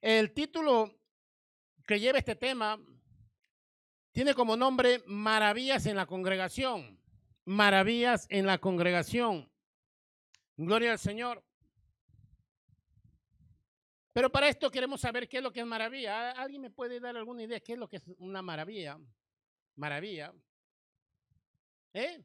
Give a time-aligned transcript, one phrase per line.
[0.00, 0.94] El título
[1.86, 2.78] que lleva este tema
[4.12, 7.00] tiene como nombre Maravillas en la congregación.
[7.44, 9.50] Maravillas en la congregación.
[10.56, 11.44] Gloria al Señor.
[14.12, 16.32] Pero para esto queremos saber qué es lo que es maravilla.
[16.32, 18.98] ¿Alguien me puede dar alguna idea qué es lo que es una maravilla?
[19.76, 20.32] Maravilla.
[21.92, 22.24] ¿Eh?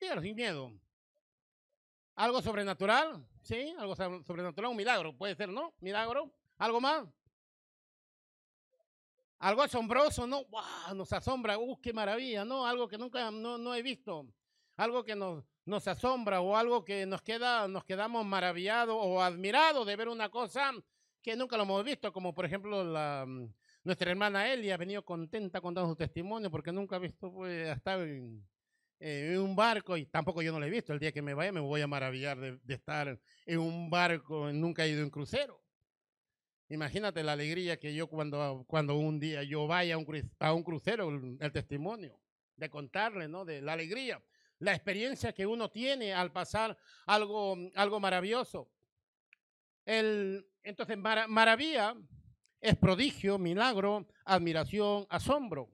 [0.00, 0.72] Dígalo sin miedo.
[2.14, 3.26] ¿Algo sobrenatural?
[3.42, 3.74] ¿Sí?
[3.78, 5.74] Algo sobrenatural, un milagro, puede ser, ¿no?
[5.80, 6.32] Milagro.
[6.62, 7.08] ¿Algo más?
[9.40, 10.44] Algo asombroso, ¿no?
[10.44, 10.94] ¡Wow!
[10.94, 12.44] Nos asombra, ¡uh, qué maravilla!
[12.44, 12.64] ¿No?
[12.64, 14.28] Algo que nunca, no, no he visto.
[14.76, 19.84] Algo que nos, nos asombra o algo que nos queda, nos quedamos maravillados o admirados
[19.84, 20.70] de ver una cosa
[21.20, 25.04] que nunca lo hemos visto, como por ejemplo la, mm, nuestra hermana Elia ha venido
[25.04, 28.46] contenta contando su testimonio porque nunca ha visto, pues, estar en,
[29.00, 30.92] un barco y tampoco yo no lo he visto.
[30.92, 34.84] El día que me vaya me voy a maravillar de estar en un barco, nunca
[34.84, 35.61] he ido en crucero.
[36.72, 40.62] Imagínate la alegría que yo cuando, cuando un día yo vaya a un, a un
[40.62, 42.18] crucero, el, el testimonio,
[42.56, 43.44] de contarle, ¿no?
[43.44, 44.22] De la alegría
[44.62, 48.70] la experiencia que uno tiene al pasar algo, algo maravilloso.
[49.84, 51.96] El, entonces, maravilla
[52.60, 55.68] es prodigio, milagro, admiración, asombro.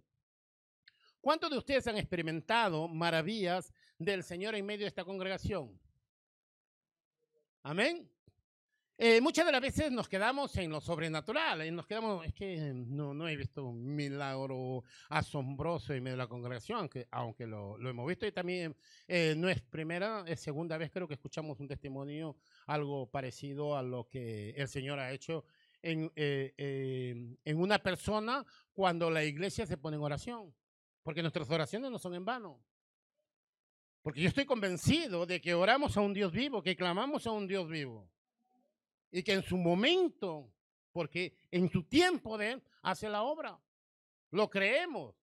[1.20, 5.78] ¿Cuántos de ustedes han experimentado maravillas del Señor en medio de esta congregación?
[7.62, 8.10] Amén.
[9.00, 12.72] Eh, muchas de las veces nos quedamos en lo sobrenatural, y nos quedamos, es que
[12.74, 17.78] no, no he visto un milagro asombroso en medio de la congregación, aunque, aunque lo,
[17.78, 18.74] lo hemos visto y también
[19.06, 23.84] eh, no es primera, es segunda vez creo que escuchamos un testimonio algo parecido a
[23.84, 25.44] lo que el Señor ha hecho
[25.80, 30.52] en, eh, en una persona cuando la iglesia se pone en oración,
[31.04, 32.60] porque nuestras oraciones no son en vano.
[34.02, 37.46] Porque yo estoy convencido de que oramos a un Dios vivo, que clamamos a un
[37.46, 38.10] Dios vivo
[39.10, 40.52] y que en su momento,
[40.92, 43.58] porque en su tiempo de él, hace la obra.
[44.30, 45.14] Lo creemos.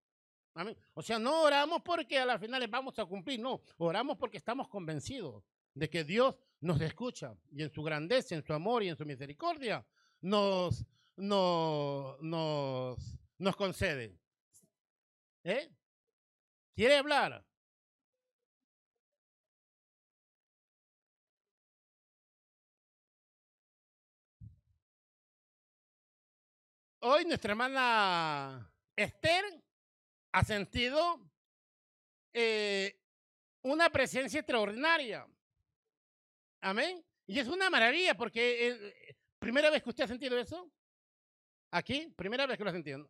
[0.94, 4.70] O sea, no oramos porque a la final vamos a cumplir, no, oramos porque estamos
[4.70, 5.44] convencidos
[5.74, 9.06] de que Dios nos escucha y en su grandeza, en su amor y en su
[9.06, 9.86] misericordia
[10.22, 10.86] nos,
[11.18, 14.18] nos, nos, nos concede.
[15.44, 15.70] ¿Eh?
[16.74, 17.46] ¿Quiere hablar?
[27.06, 29.46] Hoy nuestra hermana Esther
[30.32, 31.22] ha sentido
[32.34, 33.00] eh,
[33.62, 35.28] una presencia extraordinaria.
[36.62, 37.06] Amén.
[37.28, 40.72] Y es una maravilla porque eh, primera vez que usted ha sentido eso,
[41.72, 43.10] aquí, primera vez que lo ha sentido.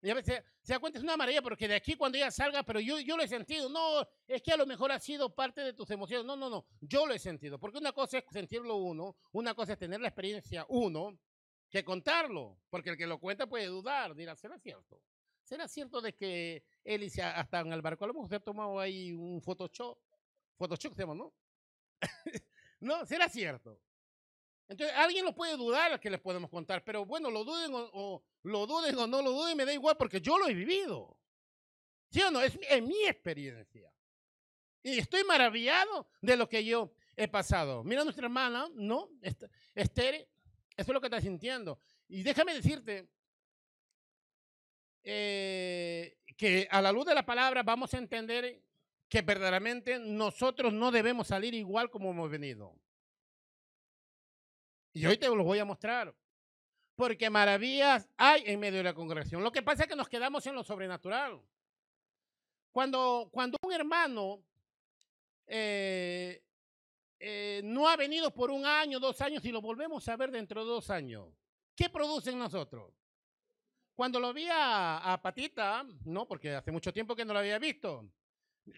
[0.00, 2.62] Y a veces se da cuenta, es una maravilla porque de aquí cuando ella salga,
[2.62, 3.68] pero yo, yo lo he sentido.
[3.68, 6.24] No, es que a lo mejor ha sido parte de tus emociones.
[6.24, 7.58] No, no, no, yo lo he sentido.
[7.58, 11.18] Porque una cosa es sentirlo uno, una cosa es tener la experiencia uno,
[11.70, 15.02] que contarlo, porque el que lo cuenta puede dudar, dirá, ¿será cierto?
[15.42, 18.40] ¿Será cierto de que él y hasta en el barco a lo mejor se ha
[18.40, 19.98] tomado ahí un Photoshop?
[20.56, 21.32] Photoshop se llama, ¿no?
[22.80, 23.80] no, será cierto.
[24.68, 28.66] Entonces, alguien lo puede dudar que les podemos contar, pero bueno, lo duden o, lo
[28.66, 31.18] duden o no lo duden, me da igual porque yo lo he vivido.
[32.10, 32.40] ¿Sí o no?
[32.42, 33.90] Es, es mi experiencia.
[34.82, 37.82] Y estoy maravillado de lo que yo he pasado.
[37.84, 39.08] Mira nuestra hermana, ¿no?
[39.74, 40.28] Esther
[40.78, 41.80] eso es lo que estás sintiendo.
[42.06, 43.08] Y déjame decirte
[45.02, 48.62] eh, que a la luz de la palabra vamos a entender
[49.08, 52.76] que verdaderamente nosotros no debemos salir igual como hemos venido.
[54.92, 56.14] Y hoy te lo voy a mostrar.
[56.94, 59.42] Porque maravillas hay en medio de la congregación.
[59.42, 61.42] Lo que pasa es que nos quedamos en lo sobrenatural.
[62.70, 64.44] Cuando, cuando un hermano
[65.48, 66.40] eh,
[67.20, 70.64] eh, no ha venido por un año, dos años y lo volvemos a ver dentro
[70.64, 71.28] de dos años.
[71.74, 72.92] ¿Qué producen nosotros?
[73.94, 78.08] Cuando lo vi a, Patita, no, porque hace mucho tiempo que no lo había visto.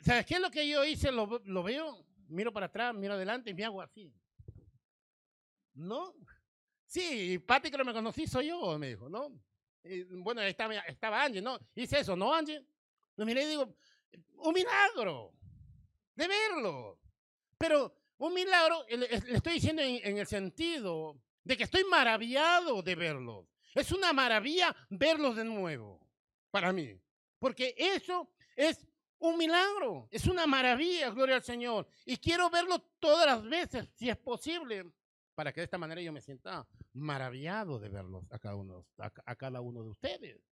[0.03, 1.13] ¿Sabes qué es lo que yo hice?
[1.13, 4.11] Lo, veo, miro para atrás, miro adelante y me hago así.
[5.75, 6.15] ¿No?
[6.87, 9.31] Sí, Pati que me conocí soy yo, me dijo, ¿no?
[10.23, 11.59] bueno, estaba, estaba Angie, ¿no?
[11.75, 12.65] Hice eso, ¿no, Angie?
[13.17, 13.75] Lo miré y digo,
[14.37, 15.33] un milagro
[16.15, 16.99] de verlo.
[17.59, 23.47] Pero un milagro, le estoy diciendo en, el sentido de que estoy maravillado de verlos.
[23.75, 26.07] Es una maravilla verlos de nuevo,
[26.51, 27.01] para mí.
[27.39, 28.87] Porque eso es
[29.19, 31.89] un milagro, es una maravilla, gloria al Señor.
[32.05, 34.85] Y quiero verlo todas las veces, si es posible,
[35.35, 39.35] para que de esta manera yo me sienta maravillado de verlos a cada uno, a
[39.37, 40.50] cada uno de ustedes.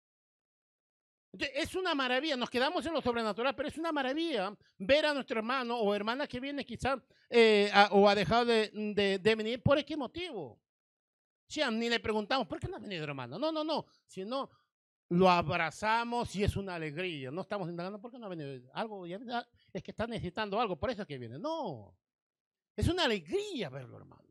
[1.54, 5.38] Es una maravilla, nos quedamos en lo sobrenatural, pero es una maravilla ver a nuestro
[5.38, 7.00] hermano o hermana que viene quizás
[7.30, 9.62] eh, o ha dejado de, venir.
[9.62, 10.60] ¿Por qué motivo?
[11.50, 13.38] Ya, ni le preguntamos, ¿por qué no ha venido, hermano?
[13.38, 13.86] No, no, no.
[14.06, 14.50] Sino
[15.10, 17.32] lo abrazamos y es una alegría.
[17.32, 18.72] No estamos indagando, ¿por qué no ha venido?
[18.74, 21.38] Algo, es que está necesitando algo, por eso es que viene.
[21.38, 21.96] No.
[22.76, 24.24] Es una alegría verlo, hermano.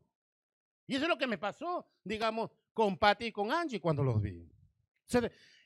[0.87, 4.21] Y eso es lo que me pasó, digamos, con Patty y con Angie cuando los
[4.21, 4.47] vi.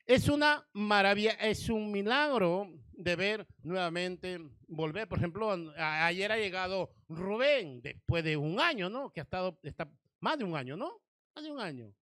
[0.10, 5.08] Es una maravilla, es un milagro de ver nuevamente volver.
[5.08, 9.14] Por ejemplo, ayer ha llegado Rubén, después de un año, ¿no?
[9.14, 9.88] Que ha estado, está
[10.20, 11.00] más de un año, ¿no?
[11.36, 11.94] Más de un año.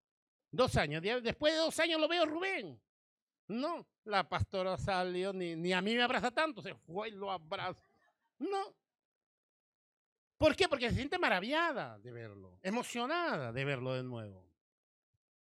[0.50, 1.01] Dos años.
[1.21, 2.80] Después de dos años lo veo Rubén.
[3.50, 7.30] No, la pastora salió, ni, ni a mí me abraza tanto, se fue y lo
[7.30, 7.81] abraza.
[8.39, 8.74] No.
[10.38, 10.69] ¿Por qué?
[10.69, 14.48] Porque se siente maravillada de verlo, emocionada de verlo de nuevo.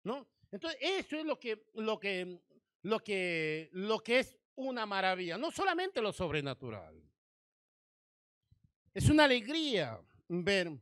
[0.03, 0.27] ¿No?
[0.51, 2.41] Entonces, eso es lo que, lo que,
[2.83, 7.01] lo que, lo que es una maravilla, no solamente lo sobrenatural.
[8.93, 10.73] Es una alegría ver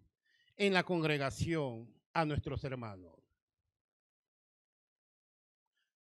[0.56, 3.14] en la congregación a nuestros hermanos.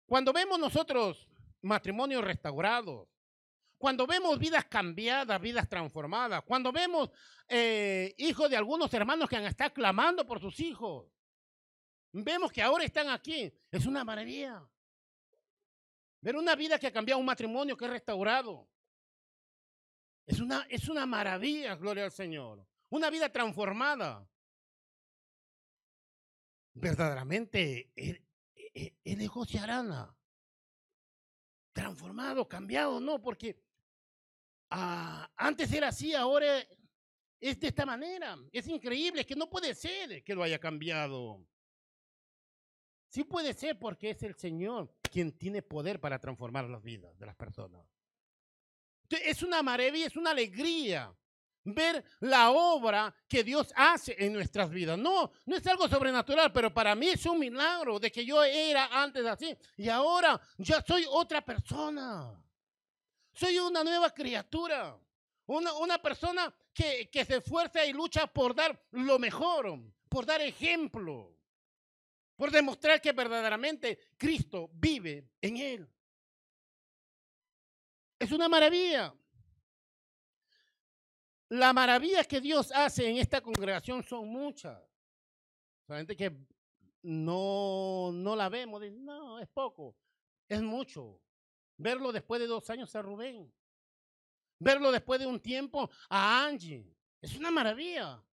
[0.06, 1.28] Cuando vemos nosotros
[1.62, 3.07] matrimonios restaurados,
[3.78, 7.10] cuando vemos vidas cambiadas, vidas transformadas, cuando vemos
[7.48, 11.07] eh, hijos de algunos hermanos que han estado clamando por sus hijos,
[12.12, 14.63] vemos que ahora están aquí, es una maravilla.
[16.23, 18.65] Ver una vida que ha cambiado, un matrimonio que es restaurado.
[20.25, 22.65] Es una, es una maravilla, gloria al Señor.
[22.87, 24.25] Una vida transformada.
[26.75, 28.21] Verdaderamente, es
[29.03, 30.15] de Arana.
[31.73, 33.61] Transformado, cambiado, no, porque
[34.69, 36.65] ah, antes era así, ahora
[37.41, 38.37] es de esta manera.
[38.53, 41.45] Es increíble, es que no puede ser que lo haya cambiado.
[43.09, 47.25] Sí puede ser porque es el Señor quien tiene poder para transformar las vidas de
[47.27, 47.86] las personas.
[49.10, 51.15] es una maravilla, es una alegría
[51.65, 54.98] ver la obra que Dios hace en nuestras vidas.
[54.98, 58.88] No, no es algo sobrenatural, pero para mí es un milagro de que yo era
[59.04, 62.33] antes así y ahora ya soy otra persona.
[63.31, 64.98] Soy una nueva criatura,
[65.45, 70.42] una, una persona que, que se esfuerza y lucha por dar lo mejor, por dar
[70.42, 71.38] ejemplo,
[72.35, 75.89] por demostrar que verdaderamente Cristo vive en él.
[78.19, 79.13] Es una maravilla.
[81.50, 84.81] La maravilla que Dios hace en esta congregación son muchas.
[85.85, 86.35] Solamente que
[87.03, 88.81] no, no la vemos.
[88.91, 89.95] No, es poco.
[90.47, 91.21] Es mucho.
[91.77, 93.53] Verlo después de dos años a Rubén.
[94.57, 96.95] Verlo después de un tiempo a Angie.
[97.21, 98.24] Es una maravilla.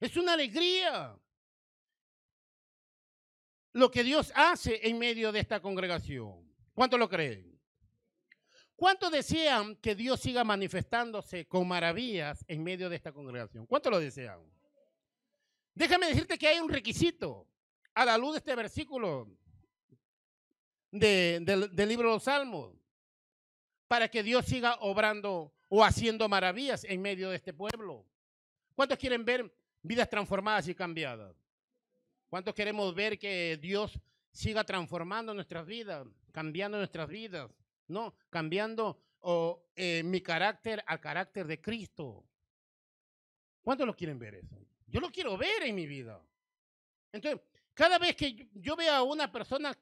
[0.00, 1.16] Es una alegría.
[3.72, 6.46] Lo que Dios hace en medio de esta congregación.
[6.74, 7.52] ¿Cuánto lo creen?
[8.76, 13.66] ¿Cuántos desean que Dios siga manifestándose con maravillas en medio de esta congregación?
[13.66, 14.40] ¿Cuántos lo desean?
[15.74, 17.48] Déjame decirte que hay un requisito
[17.94, 19.28] a la luz de este versículo
[20.90, 21.44] del
[21.88, 22.74] libro de los Salmos
[23.88, 28.04] para que Dios siga obrando o haciendo maravillas en medio de este pueblo.
[28.74, 31.41] ¿Cuántos quieren ver vidas transformadas y cambiadas?
[32.32, 34.00] ¿Cuántos queremos ver que Dios
[34.30, 37.50] siga transformando nuestras vidas, cambiando nuestras vidas?
[37.88, 39.02] No, cambiando
[39.76, 42.24] eh, mi carácter al carácter de Cristo.
[43.60, 44.56] ¿Cuántos lo quieren ver eso?
[44.86, 46.24] Yo lo quiero ver en mi vida.
[47.12, 47.38] Entonces,
[47.74, 49.78] cada vez que yo, veo a una persona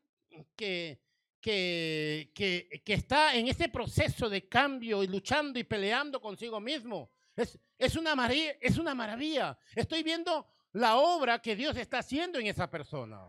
[0.57, 1.01] que,
[1.41, 7.57] que, que, está en ese proceso de cambio y luchando y peleando consigo mismo, es,
[7.79, 9.57] es, una maravilla, es una maravilla.
[9.77, 13.21] Estoy viendo la obra que Dios está haciendo en esa persona.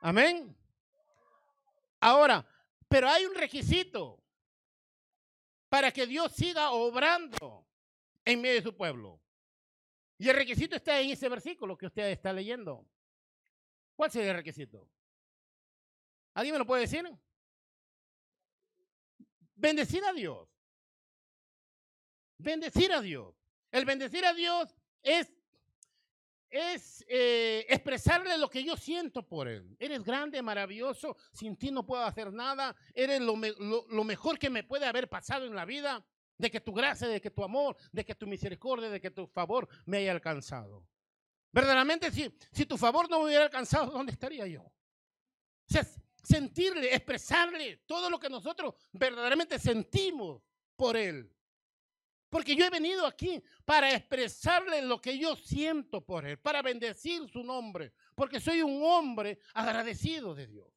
[0.00, 0.56] Amén.
[2.00, 2.46] Ahora,
[2.88, 4.22] pero hay un requisito
[5.68, 7.66] para que Dios siga obrando
[8.24, 9.20] en medio de su pueblo.
[10.18, 12.86] Y el requisito está en ese versículo que usted está leyendo.
[13.94, 14.88] ¿Cuál sería el requisito?
[16.34, 17.04] ¿Alguien me lo puede decir?
[19.54, 20.48] Bendecir a Dios.
[22.38, 23.34] Bendecir a Dios.
[23.70, 25.32] El bendecir a Dios es
[26.50, 29.76] es eh, expresarle lo que yo siento por Él.
[29.78, 33.36] Eres grande, maravilloso, sin ti no puedo hacer nada, eres lo,
[34.04, 36.04] mejor que me puede haber pasado en la vida,
[36.36, 39.26] de que tu gracia, de que tu amor, de que tu misericordia, de que tu
[39.26, 40.86] favor me haya alcanzado.
[41.52, 44.62] Verdaderamente, si, si tu favor no me hubiera alcanzado, ¿dónde estaría yo?
[44.62, 45.86] O sea,
[46.22, 50.42] sentirle, expresarle todo lo que nosotros verdaderamente sentimos
[50.76, 51.30] por Él.
[52.30, 57.28] Porque yo he venido aquí para expresarle lo que yo siento por Él, para bendecir
[57.28, 60.68] su nombre, porque soy un hombre agradecido de Dios.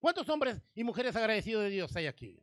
[0.00, 2.42] ¿Cuántos hombres y mujeres agradecidos de Dios hay aquí?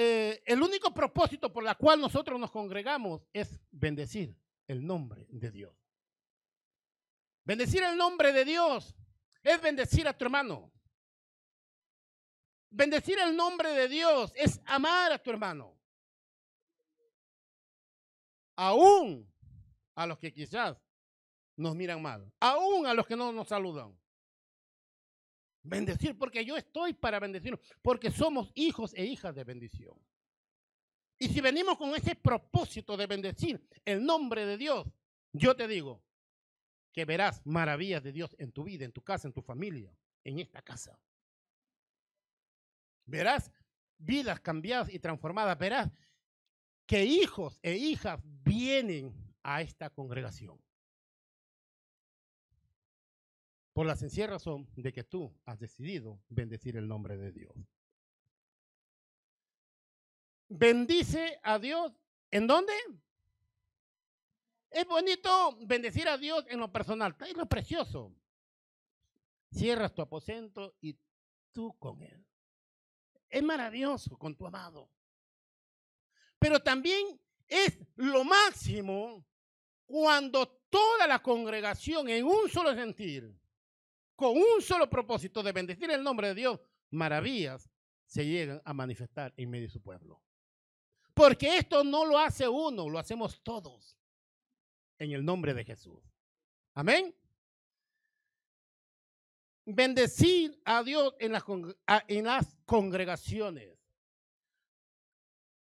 [0.00, 5.50] Eh, el único propósito por el cual nosotros nos congregamos es bendecir el nombre de
[5.50, 5.74] Dios.
[7.44, 8.94] Bendecir el nombre de Dios
[9.42, 10.70] es bendecir a tu hermano.
[12.70, 15.74] Bendecir el nombre de Dios es amar a tu hermano.
[18.56, 19.30] Aún
[19.94, 20.76] a los que quizás
[21.56, 22.30] nos miran mal.
[22.40, 23.98] Aún a los que no nos saludan.
[25.62, 29.98] Bendecir, porque yo estoy para bendecir, porque somos hijos e hijas de bendición.
[31.18, 34.86] Y si venimos con ese propósito de bendecir el nombre de Dios,
[35.32, 36.02] yo te digo
[36.92, 39.92] que verás maravillas de Dios en tu vida, en tu casa, en tu familia,
[40.24, 40.98] en esta casa.
[43.08, 43.50] Verás
[43.96, 45.58] vidas cambiadas y transformadas.
[45.58, 45.90] Verás
[46.86, 49.12] que hijos e hijas vienen
[49.42, 50.60] a esta congregación.
[53.72, 57.54] Por la sencilla razón de que tú has decidido bendecir el nombre de Dios.
[60.48, 61.92] Bendice a Dios.
[62.30, 62.72] ¿En dónde?
[64.70, 67.16] Es bonito bendecir a Dios en lo personal.
[67.20, 68.14] Es lo precioso.
[69.50, 70.98] Cierras tu aposento y
[71.52, 72.27] tú con Él.
[73.28, 74.90] Es maravilloso con tu amado.
[76.38, 79.26] Pero también es lo máximo
[79.86, 83.34] cuando toda la congregación en un solo sentir,
[84.14, 87.70] con un solo propósito de bendecir el nombre de Dios, maravillas
[88.06, 90.22] se llegan a manifestar en medio de su pueblo.
[91.14, 93.96] Porque esto no lo hace uno, lo hacemos todos
[94.98, 96.02] en el nombre de Jesús.
[96.74, 97.14] Amén.
[99.70, 101.32] Bendecir a Dios en
[102.24, 103.78] las, congregaciones.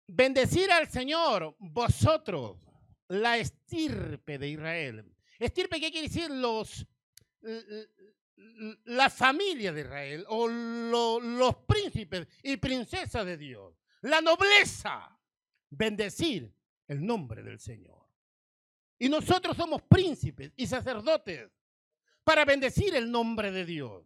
[0.06, 2.58] Bendecir al Señor, vosotros,
[3.08, 5.16] la estirpe de Israel.
[5.38, 6.30] Estirpe, ¿qué quiere decir?
[6.30, 6.86] Los,
[8.84, 13.74] la familia de Israel o los príncipes y princesas de Dios.
[14.02, 15.18] La nobleza
[15.70, 16.54] bendecir
[16.86, 18.06] el nombre del Señor.
[18.98, 21.50] Y nosotros somos príncipes y sacerdotes
[22.26, 24.02] para bendecir el nombre de Dios.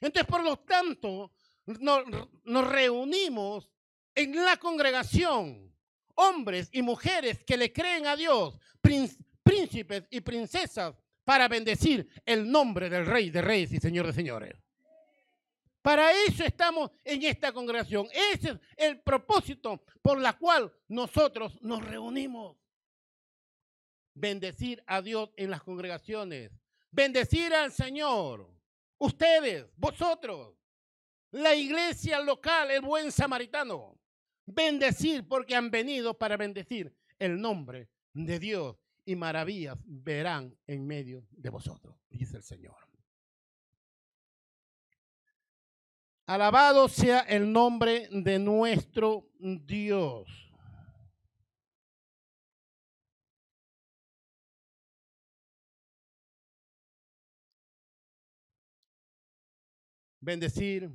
[0.00, 1.30] Entonces, por lo tanto,
[1.66, 3.70] nos, reunimos
[4.12, 5.72] en la congregación,
[6.16, 12.90] hombres y mujeres que le creen a Dios, príncipes y princesas, para bendecir el nombre
[12.90, 14.56] del Rey de Reyes y Señor de Señores.
[15.80, 18.08] Para eso estamos en esta congregación.
[18.32, 22.56] Ese es el propósito por la cual nosotros nos reunimos.
[24.12, 26.50] Bendecir a Dios en las congregaciones.
[26.94, 28.48] Bendecir al Señor.
[28.98, 30.54] Ustedes, vosotros,
[31.32, 33.98] la iglesia local, el buen samaritano.
[34.46, 41.26] Bendecir porque han venido para bendecir el nombre de Dios y maravillas verán en medio
[41.30, 42.76] de vosotros, dice el Señor.
[46.26, 50.43] Alabado sea el nombre de nuestro Dios.
[60.24, 60.90] Bendecir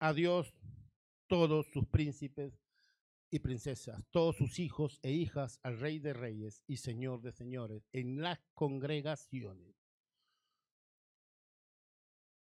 [0.00, 0.52] a Dios
[1.28, 2.58] todos sus príncipes
[3.30, 7.86] y princesas, todos sus hijos e hijas al Rey de Reyes y Señor de Señores
[7.92, 9.76] en las congregaciones.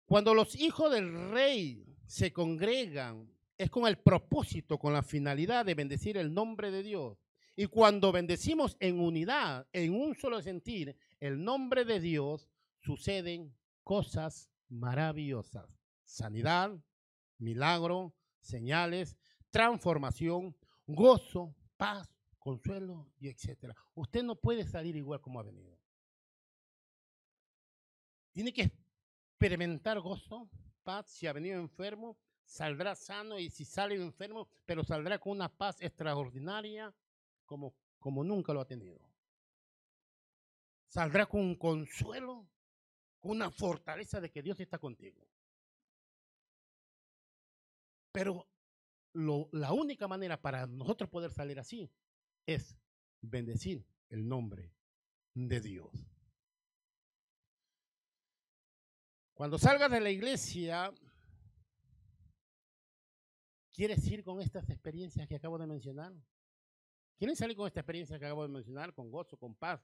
[0.05, 5.75] Cuando los hijos del Rey se congregan es con el propósito, con la finalidad de
[5.75, 7.19] bendecir el nombre de Dios.
[7.55, 12.49] Y cuando bendecimos en unidad, en un solo sentir, el nombre de Dios,
[12.81, 15.82] suceden cosas maravillosas.
[16.03, 16.77] Sanidad,
[17.37, 19.17] milagro, señales,
[19.49, 20.55] transformación,
[20.85, 23.75] gozo, paz, consuelo y etcétera.
[23.95, 25.79] Usted no puede salir igual como ha venido.
[28.31, 30.49] Tiene que experimentar gozo,
[30.83, 35.49] paz, si ha venido enfermo, saldrá sano y si sale enfermo, pero saldrá con una
[35.49, 36.93] paz extraordinaria
[37.45, 38.99] como, como nunca lo ha tenido.
[40.87, 42.47] Saldrá con un consuelo,
[43.19, 45.27] con una fortaleza de que Dios está contigo.
[48.13, 48.47] Pero
[49.13, 51.91] la única manera para nosotros poder salir así
[52.45, 52.77] es
[53.21, 54.71] bendecir el nombre
[55.33, 55.91] de Dios.
[59.33, 60.93] Cuando salgas de la iglesia,
[63.71, 66.13] ¿quieres ir con estas experiencias que acabo de mencionar?
[67.17, 68.93] ¿Quieren salir con esta experiencia que acabo de mencionar?
[68.93, 69.81] Con gozo, con paz.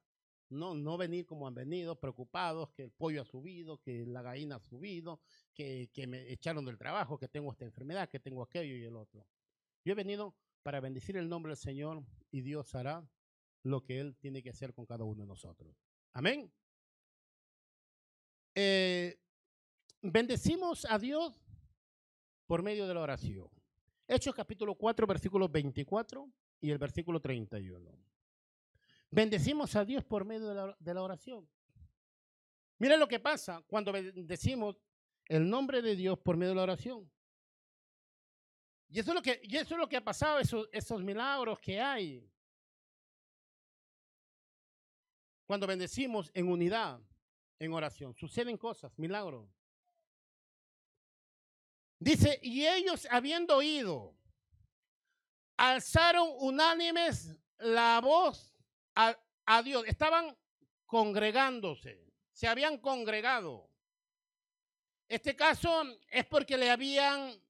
[0.50, 4.56] No, no venir como han venido, preocupados, que el pollo ha subido, que la gallina
[4.56, 5.22] ha subido,
[5.54, 8.96] que, que me echaron del trabajo, que tengo esta enfermedad, que tengo aquello y el
[8.96, 9.28] otro.
[9.86, 13.08] Yo he venido para bendecir el nombre del Señor y Dios hará
[13.64, 15.76] lo que Él tiene que hacer con cada uno de nosotros.
[16.14, 16.52] Amén.
[18.56, 19.20] Eh,
[20.02, 21.34] Bendecimos a Dios
[22.48, 23.50] por medio de la oración.
[24.08, 28.09] Hechos capítulo 4, versículo 24 y el versículo 31.
[29.12, 31.50] Bendecimos a Dios por medio de la, oración.
[32.78, 34.78] Mira lo que pasa cuando decimos
[35.26, 37.12] el nombre de Dios por medio de la oración.
[38.90, 41.60] Y eso es lo que, y eso es lo que ha pasado, esos, esos milagros
[41.60, 42.28] que hay.
[45.46, 47.00] Cuando bendecimos en unidad,
[47.58, 49.50] en oración, suceden cosas, milagros.
[52.00, 54.16] Dice, y ellos habiendo oído,
[55.58, 58.49] alzaron unánimes la voz
[59.46, 59.84] a, Dios.
[59.88, 60.36] Estaban
[60.86, 63.70] congregándose, se habían congregado.
[65.08, 67.42] Este caso es porque le habían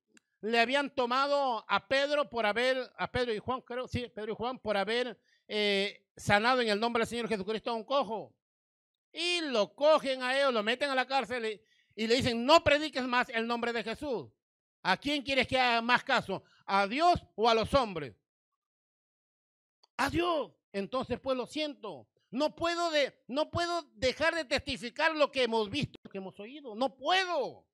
[0.42, 4.36] le habían tomado a Pedro por haber, a Pedro y Juan, creo, sí, Pedro y
[4.36, 8.34] Juan, por haber eh, sanado en el nombre del Señor Jesucristo a un cojo.
[9.12, 11.62] Y lo cogen a ellos, lo meten a la cárcel
[11.94, 14.30] y le dicen, no prediques más el nombre de Jesús.
[14.82, 16.42] ¿A quién quieres que haga más caso?
[16.66, 18.16] ¿A Dios o a los hombres?
[19.98, 20.52] A Dios.
[20.72, 22.08] Entonces, pues lo siento.
[22.32, 26.40] No puedo, de, no puedo dejar de testificar lo que hemos visto, lo que hemos
[26.40, 26.76] oído.
[26.76, 27.66] No puedo.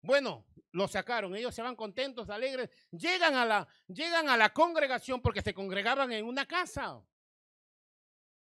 [0.00, 5.20] Bueno, lo sacaron, ellos se van contentos, alegres, llegan a la, llegan a la congregación
[5.20, 7.02] porque se congregaban en una casa.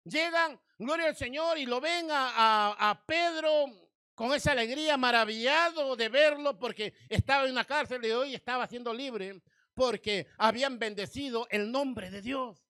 [0.04, 3.66] Llegan, gloria al Señor, y lo ven a, a, Pedro
[4.14, 8.92] con esa alegría, maravillado de verlo porque estaba en una cárcel y hoy estaba siendo
[8.92, 9.40] libre
[9.80, 12.62] porque habían bendecido el nombre de Dios.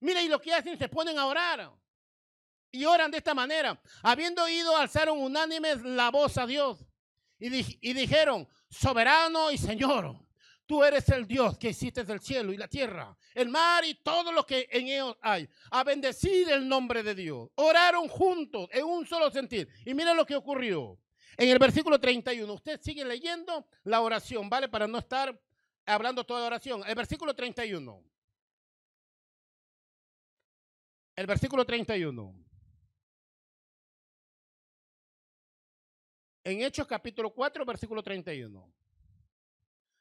[0.00, 1.70] Mira, y lo que hacen, se ponen a orar.
[2.70, 3.78] Y oran de esta manera.
[4.02, 6.86] Habiendo oído, alzaron unánimes la voz a Dios
[7.38, 7.50] y,
[7.92, 10.16] dijeron, soberano y Señor,
[10.64, 14.32] tú eres el Dios que hiciste el cielo y la tierra, el mar y todo
[14.32, 15.46] lo que en ellos hay.
[15.70, 17.50] A bendecir el nombre de Dios.
[17.56, 19.68] Oraron juntos en un solo sentir.
[19.84, 20.98] Y mira lo que ocurrió.
[21.36, 24.70] En el versículo 31, usted sigue leyendo la oración, ¿vale?
[24.70, 25.38] Para no estar
[25.86, 26.82] hablando toda oración.
[26.86, 28.02] El versículo 31.
[31.16, 32.42] El versículo 31.
[36.44, 38.72] en Hechos capítulo 4, versículo 31.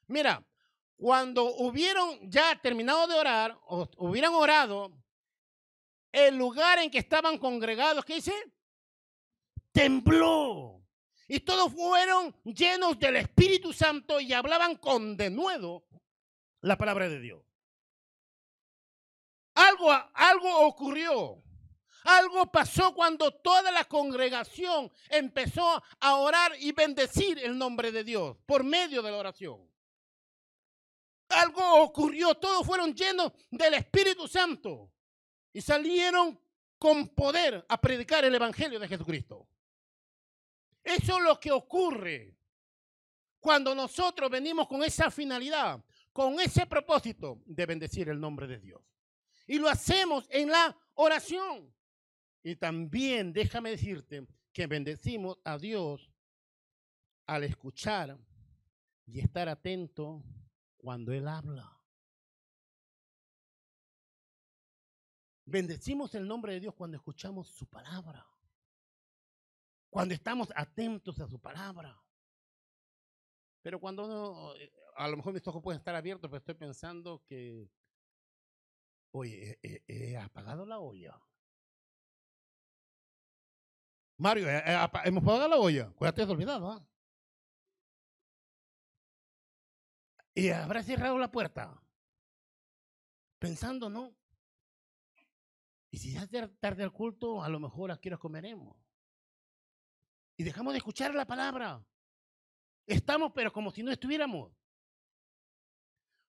[0.08, 0.44] Mira,
[0.98, 4.92] cuando hubieron ya terminado de orar, o hubieran orado,
[6.12, 8.34] el lugar en que estaban congregados, ¿qué dice?
[9.72, 10.81] Tembló.
[11.34, 15.88] Y todos fueron llenos del Espíritu Santo y hablaban con denuedo
[16.60, 17.42] la palabra de Dios.
[19.56, 21.42] Algo, algo ocurrió.
[22.04, 28.36] Algo pasó cuando toda la congregación empezó a orar y bendecir el nombre de Dios
[28.46, 29.72] por medio de la oración.
[31.30, 34.92] Algo ocurrió, todos fueron llenos del Espíritu Santo
[35.54, 36.38] y salieron
[36.78, 39.48] con poder a predicar el Evangelio de Jesucristo.
[40.84, 42.38] Eso es lo que ocurre
[43.40, 48.82] cuando nosotros venimos con esa finalidad, con ese propósito de bendecir el nombre de Dios.
[49.48, 51.74] Y lo hacemos en la oración.
[52.44, 56.12] Y también déjame decirte que bendecimos a Dios
[57.26, 58.18] al escuchar
[59.06, 60.24] y estar atento
[60.78, 61.78] cuando Él habla.
[65.46, 68.31] Bendecimos el nombre de Dios cuando escuchamos su palabra.
[69.92, 72.02] Cuando estamos atentos a su palabra.
[73.62, 77.22] Pero cuando no, eh, a lo mejor mis ojos pueden estar abiertos, pero estoy pensando
[77.28, 77.70] que,
[79.12, 81.22] oye, he apagado la olla.
[84.18, 84.48] Mario,
[85.04, 85.92] hemos pagado la olla.
[85.92, 86.72] Cuídate de olvidado.
[86.72, 86.88] ¿ah?
[90.34, 91.84] Y habrá cerrado la puerta.
[93.40, 94.16] Pensando, ¿no?
[95.90, 96.26] Y si ya
[96.62, 98.91] tarde el culto, a lo mejor aquí nos comeremos.
[100.38, 101.84] Y dejamos de escuchar la palabra.
[102.88, 104.52] Estamos, pero como si no estuviéramos.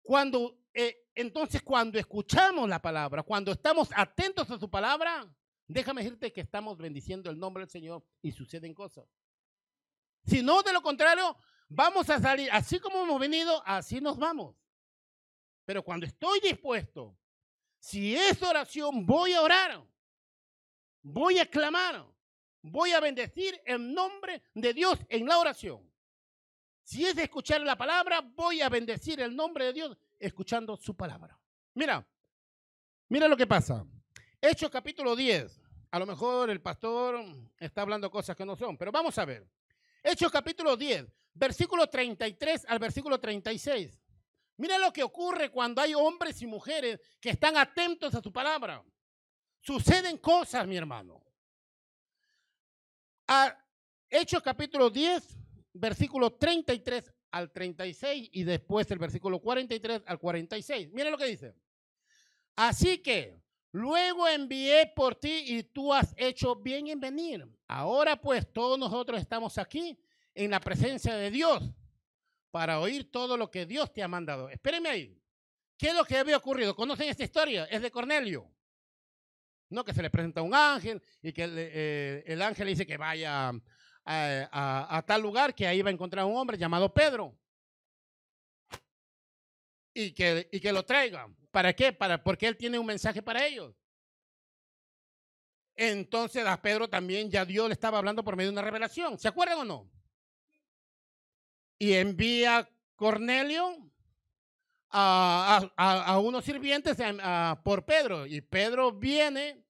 [0.02, 5.26] Cuando, eh, entonces, cuando escuchamos la palabra, cuando estamos atentos a su palabra,
[5.66, 9.06] Déjame decirte que estamos bendiciendo el nombre del Señor y suceden cosas.
[10.26, 11.36] Si no, de lo contrario,
[11.68, 14.56] vamos a salir así como hemos venido, así nos vamos.
[15.64, 17.16] Pero cuando estoy dispuesto,
[17.78, 19.82] si es oración, voy a orar,
[21.02, 22.06] voy a clamar,
[22.64, 25.82] voy a bendecir el nombre de Dios en la oración.
[26.82, 31.38] Si es escuchar la palabra, voy a bendecir el nombre de Dios escuchando su palabra.
[31.74, 32.06] Mira,
[33.08, 33.86] mira lo que pasa.
[34.40, 35.62] Hechos capítulo 10.
[35.90, 37.22] A lo mejor el pastor
[37.58, 39.46] está hablando cosas que no son, pero vamos a ver.
[40.02, 44.00] Hechos capítulo 10, versículo 33 al versículo 36.
[44.56, 48.82] Mira lo que ocurre cuando hay hombres y mujeres que están atentos a su palabra.
[49.60, 51.23] Suceden cosas, mi hermano.
[54.10, 55.38] Hechos capítulo 10,
[55.72, 60.90] versículo 33 al 36 y después el versículo 43 al 46.
[60.92, 61.54] Mira lo que dice.
[62.56, 67.44] Así que Luego envié por ti y tú has hecho bien en venir.
[67.66, 69.98] Ahora pues todos nosotros estamos aquí
[70.32, 71.60] en la presencia de Dios
[72.52, 74.48] para oír todo lo que Dios te ha mandado.
[74.48, 75.20] Espérenme ahí.
[75.76, 76.76] ¿Qué es lo que había ocurrido?
[76.76, 77.64] ¿Conocen esta historia?
[77.64, 78.48] Es de Cornelio.
[79.70, 82.96] No que se le presenta un ángel y que el, eh, ángel le dice que
[82.96, 83.52] vaya
[84.04, 87.36] a, tal lugar, que ahí va a encontrar un hombre llamado Pedro.
[89.94, 91.28] Y que, y que lo traiga.
[91.50, 91.92] ¿Para qué?
[91.92, 93.74] Para, porque él tiene un mensaje para ellos.
[95.76, 99.18] Entonces a Pedro también ya Dios le estaba hablando por medio de una revelación.
[99.18, 99.90] ¿Se acuerdan o no?
[101.78, 103.90] Y envía Cornelio
[104.96, 106.96] a, unos sirvientes
[107.62, 108.26] por Pedro.
[108.26, 109.64] Y Pedro viene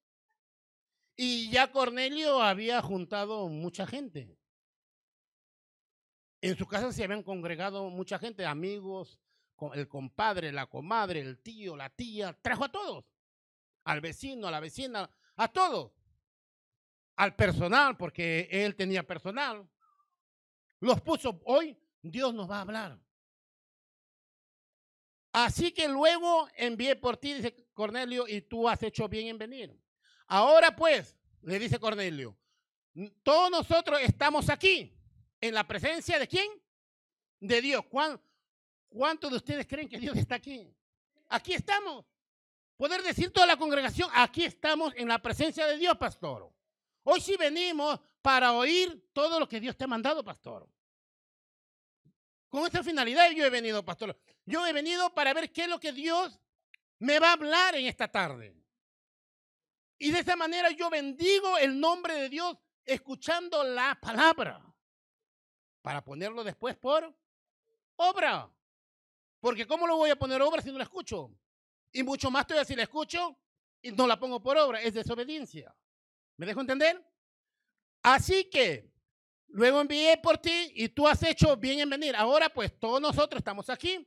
[1.17, 4.37] y ya Cornelio había juntado mucha gente.
[6.41, 9.19] En su casa se habían congregado mucha gente, amigos,
[9.73, 13.05] el compadre, la comadre, el tío, la tía, trajo a todos.
[13.85, 15.93] Al vecino, a la vecina, a todos.
[17.17, 19.67] Al personal, porque él tenía personal.
[20.81, 21.41] Los puso.
[21.47, 23.04] Hoy Dios nos va a hablar.
[25.35, 29.77] Así que luego envié por ti, dice Cornelio, y tú has hecho bien en venir.
[30.29, 32.39] Ahora pues, le dice Cornelio,
[33.25, 34.97] todos nosotros estamos aquí,
[35.41, 36.49] en la presencia de quién?
[37.41, 37.85] De Dios.
[38.89, 40.73] ¿Cuántos de ustedes creen que Dios está aquí?
[41.29, 42.05] Aquí estamos.
[42.77, 46.49] Poder decir toda la congregación, aquí estamos en la presencia de Dios, pastor.
[47.03, 50.69] Hoy sí venimos para oír todo lo que Dios te ha mandado, pastor.
[52.49, 54.17] Con esta finalidad yo he venido, pastor.
[54.47, 56.39] Yo he venido para ver qué es lo que Dios
[56.99, 58.57] me va a hablar en esta tarde.
[59.99, 64.63] Y de esa manera yo bendigo el nombre de Dios escuchando la palabra
[65.83, 67.17] para ponerlo después por
[67.97, 68.51] obra.
[69.41, 71.31] Porque ¿cómo lo voy a poner obra si no la escucho?
[71.93, 73.39] Y mucho más todavía si la escucho
[73.81, 74.81] y no la pongo por obra.
[74.83, 75.75] Es desobediencia.
[76.37, 77.03] ¿Me dejo entender?
[78.03, 78.95] Así que
[79.55, 82.17] Luego envié por ti y tú has hecho bien en venir.
[82.17, 84.05] Ahora pues todos nosotros estamos aquí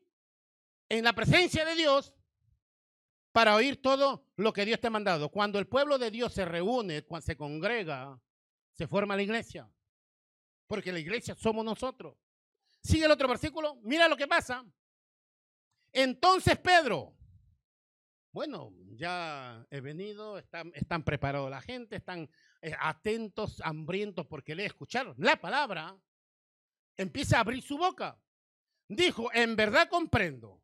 [0.89, 2.13] en la presencia de Dios
[3.31, 5.29] para oír todo lo que Dios te ha mandado.
[5.29, 8.19] Cuando el pueblo de Dios se reúne, cuando se congrega,
[8.71, 9.69] se forma la iglesia.
[10.65, 12.17] Porque la iglesia somos nosotros.
[12.81, 13.79] Sigue el otro versículo.
[13.83, 14.65] Mira lo que pasa.
[15.91, 17.15] Entonces Pedro,
[18.31, 22.29] bueno, ya he venido, están, preparados la gente, están
[22.61, 25.97] eh, atentos, hambrientos porque le escucharon la palabra,
[26.95, 28.19] empieza a abrir su boca.
[28.87, 30.61] Dijo, en verdad comprendo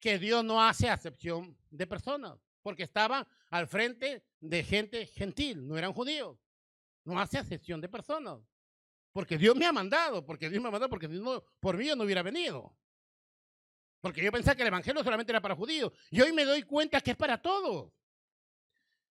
[0.00, 5.76] que Dios no hace acepción de personas, porque estaba al frente de gente gentil, no
[5.76, 6.38] eran judíos.
[7.04, 8.40] No hace acepción de personas,
[9.12, 11.96] porque Dios me ha mandado, porque Dios me ha mandado, porque Dios por mí yo
[11.96, 12.76] no hubiera venido.
[14.00, 15.92] Porque yo pensaba que el evangelio solamente era para judíos.
[16.10, 17.92] Y hoy me doy cuenta que es para todos.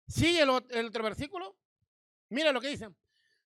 [0.07, 1.57] Sigue el otro versículo.
[2.29, 2.91] Mira lo que dice.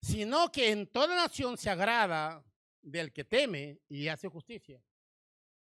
[0.01, 2.45] Sino que en toda nación se agrada
[2.83, 4.83] del que teme y hace justicia.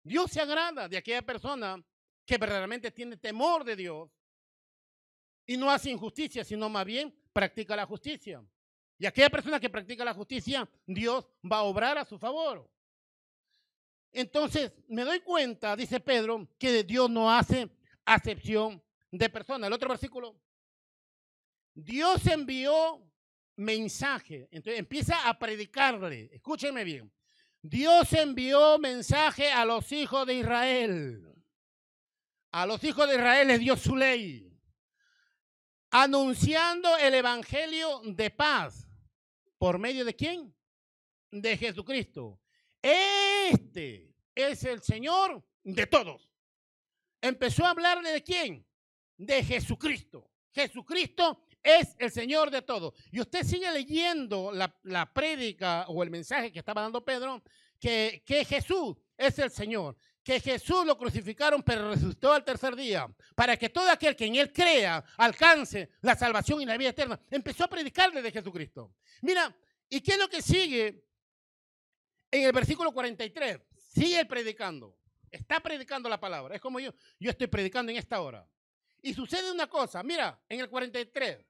[0.03, 1.83] Dios se agrada de aquella persona
[2.25, 4.09] que verdaderamente tiene temor de Dios
[5.45, 8.43] y no hace injusticia, sino más bien practica la justicia.
[8.97, 12.69] Y aquella persona que practica la justicia, Dios va a obrar a su favor.
[14.11, 17.69] Entonces, me doy cuenta, dice Pedro, que Dios no hace
[18.05, 19.67] acepción de personas.
[19.67, 20.39] El otro versículo,
[21.73, 23.01] Dios envió
[23.55, 24.47] mensaje.
[24.51, 26.29] Entonces empieza a predicarle.
[26.33, 27.11] Escúchenme bien.
[27.63, 31.33] Dios envió mensaje a los hijos de Israel.
[32.51, 34.53] A los hijos de Israel les dio su ley.
[35.89, 38.85] Anunciando el evangelio de paz.
[39.57, 40.53] ¿Por medio de quién?
[41.31, 42.41] De Jesucristo.
[42.81, 46.29] Este es el Señor de todos.
[47.21, 48.67] Empezó a hablarle de quién?
[49.15, 50.29] De Jesucristo.
[50.51, 52.93] Jesucristo es el Señor de todo.
[53.11, 57.41] Y usted sigue leyendo la, la prédica o el mensaje que estaba dando Pedro,
[57.79, 63.07] que, que Jesús es el Señor, que Jesús lo crucificaron pero resucitó al tercer día,
[63.35, 67.19] para que todo aquel que en él crea alcance la salvación y la vida eterna.
[67.29, 68.93] Empezó a predicarle de Jesucristo.
[69.21, 69.55] Mira,
[69.89, 71.05] ¿y qué es lo que sigue
[72.31, 73.59] en el versículo 43?
[73.77, 74.97] Sigue predicando.
[75.29, 76.55] Está predicando la palabra.
[76.55, 78.47] Es como yo, yo estoy predicando en esta hora.
[79.01, 81.45] Y sucede una cosa, mira, en el 43,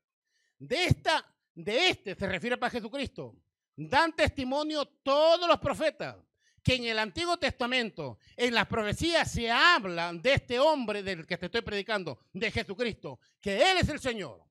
[0.68, 3.36] de esta, de este se refiere para Jesucristo.
[3.76, 6.16] Dan testimonio todos los profetas
[6.64, 11.38] que en el Antiguo Testamento, en las profecías se habla de este hombre del que
[11.38, 14.42] te estoy predicando, de Jesucristo, que Él es el Señor.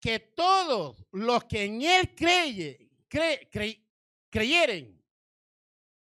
[0.00, 2.88] Que todos los que en Él creye,
[4.30, 5.04] creyeren,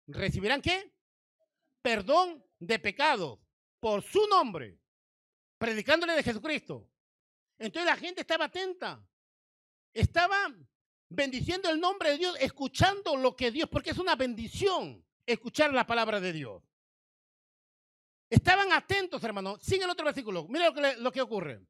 [0.08, 0.94] recibirán qué?
[1.82, 3.40] Perdón de pecados
[3.82, 4.80] por su nombre,
[5.58, 6.89] predicándole de Jesucristo.
[7.60, 9.06] Entonces la gente estaba atenta.
[9.94, 10.52] Estaba
[11.10, 15.86] bendiciendo el nombre de Dios, escuchando lo que Dios, porque es una bendición escuchar la
[15.86, 16.64] palabra de Dios.
[18.30, 19.58] Estaban atentos, hermano.
[19.62, 20.48] Sigue el otro versículo.
[20.48, 21.62] Mira lo que, lo que ocurre.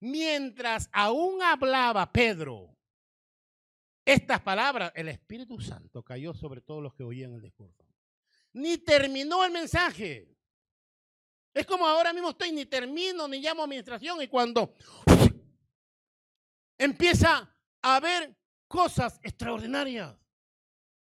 [0.00, 2.76] Mientras aún hablaba Pedro
[4.04, 7.84] estas palabras, el Espíritu Santo cayó sobre todos los que oían el discurso.
[8.52, 10.28] Ni terminó el mensaje.
[11.52, 14.74] Es como ahora mismo estoy, ni termino, ni llamo a administración y cuando
[16.78, 18.36] empieza a haber
[18.68, 20.16] cosas extraordinarias.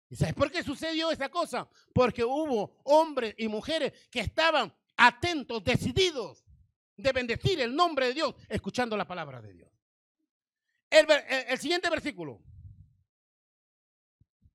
[0.10, 1.70] ¿Y sabes por qué sucedió esa cosa?
[1.94, 6.44] Porque hubo hombres y mujeres que estaban atentos, decididos
[6.98, 9.70] de bendecir el nombre de Dios, escuchando la palabra de Dios.
[10.90, 11.08] El,
[11.48, 12.42] el siguiente versículo.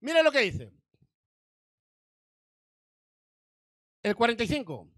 [0.01, 0.72] Mira lo que dice.
[4.03, 4.95] El 45.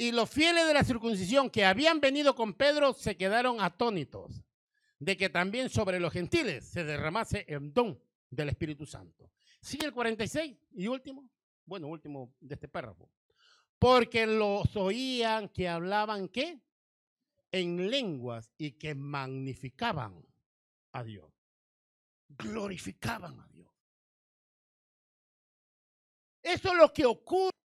[0.00, 4.42] Y los fieles de la circuncisión que habían venido con Pedro se quedaron atónitos
[4.98, 9.30] de que también sobre los gentiles se derramase el don del Espíritu Santo.
[9.60, 11.28] Sigue el 46 y último,
[11.66, 13.10] bueno, último de este párrafo.
[13.78, 16.62] Porque los oían que hablaban qué?
[17.52, 20.24] En lenguas y que magnificaban
[20.92, 21.30] a Dios.
[22.26, 23.70] Glorificaban a Dios.
[26.42, 27.59] Eso es lo que ocurre.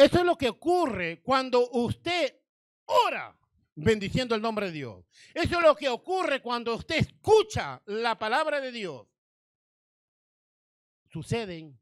[0.00, 2.34] Eso es lo que ocurre cuando usted
[2.86, 3.38] ora
[3.74, 5.04] bendiciendo el nombre de Dios.
[5.34, 9.06] Eso es lo que ocurre cuando usted escucha la palabra de Dios.
[11.12, 11.78] Suceden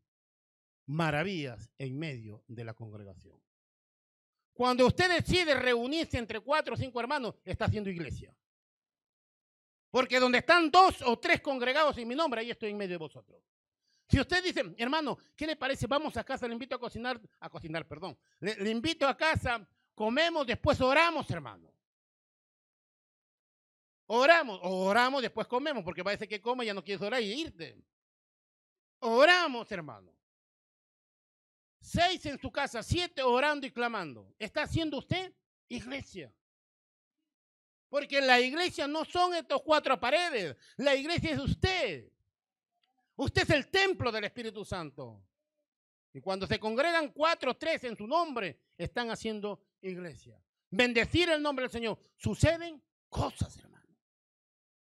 [0.86, 3.40] maravillas en medio de la congregación.
[4.52, 8.34] Cuando usted decide reunirse entre cuatro o cinco hermanos, está haciendo iglesia.
[9.90, 12.98] Porque donde están dos o tres congregados en mi nombre, ahí estoy en medio de
[12.98, 13.40] vosotros.
[14.08, 15.86] Si usted dice, hermano, ¿qué le parece?
[15.86, 18.18] Vamos a casa, le invito a cocinar, a cocinar, perdón.
[18.40, 21.70] Le, invito a casa, comemos, después oramos, hermano.
[24.06, 27.84] Oramos, oramos, después comemos, porque parece que come ya no quieres orar y irte.
[29.00, 30.10] Oramos, hermano.
[31.78, 34.34] Seis en su casa, siete orando y clamando.
[34.38, 35.34] ¿Está haciendo usted
[35.68, 36.32] iglesia?
[37.90, 40.56] Porque la iglesia no son estos cuatro paredes.
[40.78, 42.10] La iglesia es usted.
[43.18, 45.22] Usted es el templo del Espíritu Santo.
[46.12, 50.42] Y cuando se congregan cuatro o tres en su nombre, están haciendo iglesia.
[50.70, 51.98] Bendecir el nombre del Señor.
[52.16, 53.78] Suceden cosas, hermano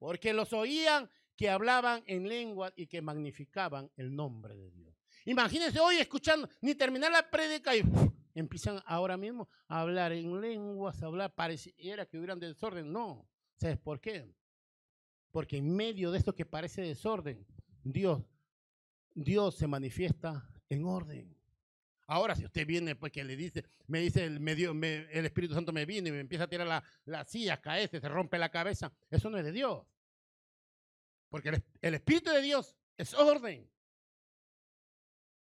[0.03, 4.97] porque los oían que hablaban en lengua y que magnificaban el nombre de Dios.
[5.27, 7.85] Imagínense hoy escuchando, ni terminar la prédica y
[8.35, 12.93] empiezan ahora mismo a hablar en lenguas, a hablar, pareciera que hubieran desorden.
[12.93, 14.29] No, ¿sabes por qué?
[15.31, 17.47] Porque en medio de esto que parece desorden,
[17.85, 18.23] Dios,
[19.15, 21.37] Dios se manifiesta en orden.
[22.07, 25.87] Ahora, si usted viene, pues que le dice, me dice, el, el Espíritu Santo me
[25.87, 29.31] viene y me empieza a tirar la, la silla, cae, se rompe la cabeza, eso
[29.31, 29.87] no es de Dios.
[31.33, 33.67] Porque el, Espíritu de Dios es orden.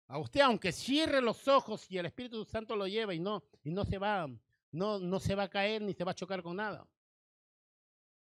[0.08, 3.70] A usted, aunque cierre los ojos y el Espíritu Santo lo lleva y no, y
[3.70, 4.26] no se va,
[4.70, 6.88] no, no se va a caer ni se va a chocar con nada.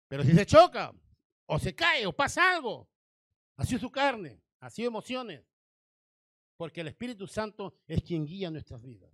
[0.06, 0.92] Pero si se choca,
[1.46, 2.88] o se cae, o pasa algo,
[3.60, 5.44] así es su carne, así emociones.
[6.56, 9.10] Porque el Espíritu Santo es quien guía nuestras vidas.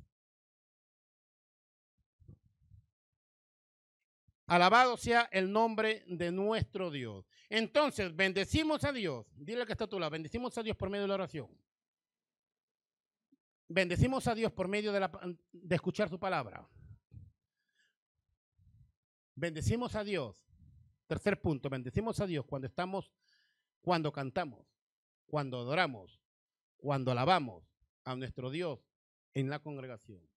[4.46, 7.26] Alabado sea el nombre de nuestro Dios.
[7.48, 9.26] Entonces, bendecimos a Dios.
[9.36, 10.10] Dile que está a tu lado.
[10.10, 11.48] Bendecimos a Dios por medio de la oración.
[13.68, 15.10] Bendecimos a Dios por medio de, la,
[15.52, 16.68] de escuchar su palabra.
[19.34, 20.46] Bendecimos a Dios.
[21.08, 23.12] Tercer punto, bendecimos a Dios cuando estamos,
[23.86, 24.66] cuando cantamos,
[25.26, 26.20] cuando adoramos,
[26.76, 27.62] cuando alabamos
[28.02, 28.80] a nuestro Dios
[29.32, 30.28] en la congregación.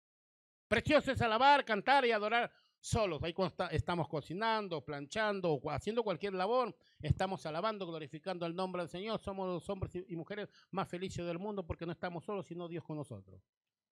[0.67, 3.23] Precioso es alabar, cantar y adorar solos.
[3.23, 9.19] Ahí cuando estamos cocinando, planchando haciendo cualquier labor, estamos alabando, glorificando el nombre del Señor.
[9.19, 12.83] Somos los hombres y mujeres más felices del mundo porque no estamos solos, sino Dios
[12.83, 13.41] con nosotros.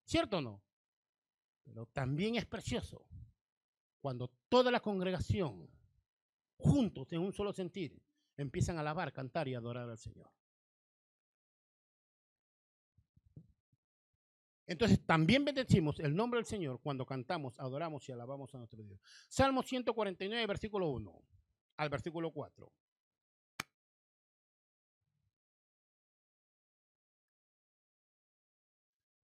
[0.05, 0.61] ¿Cierto o no?
[1.63, 3.07] Pero también es precioso
[4.01, 5.67] cuando toda la congregación,
[6.57, 7.99] juntos en un solo sentir,
[8.37, 10.31] empiezan a alabar, cantar y adorar al Señor.
[14.67, 18.99] Entonces también bendecimos el nombre del Señor cuando cantamos, adoramos y alabamos a nuestro Dios.
[19.29, 21.21] Salmo 149, versículo 1
[21.77, 22.71] al versículo 4.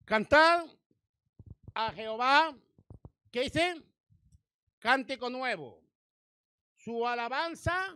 [0.06, 0.66] Cantad
[1.76, 2.58] a Jehová,
[3.30, 3.84] ¿qué dice?
[4.80, 5.84] Cántico nuevo.
[6.74, 7.94] Su alabanza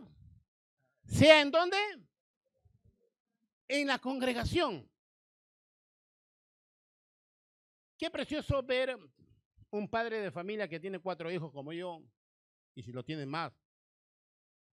[1.04, 1.76] sea en dónde?
[3.68, 4.88] En la congregación.
[7.96, 8.98] Qué precioso ver
[9.70, 12.02] un padre de familia que tiene cuatro hijos como yo,
[12.74, 13.52] y si lo tienen más.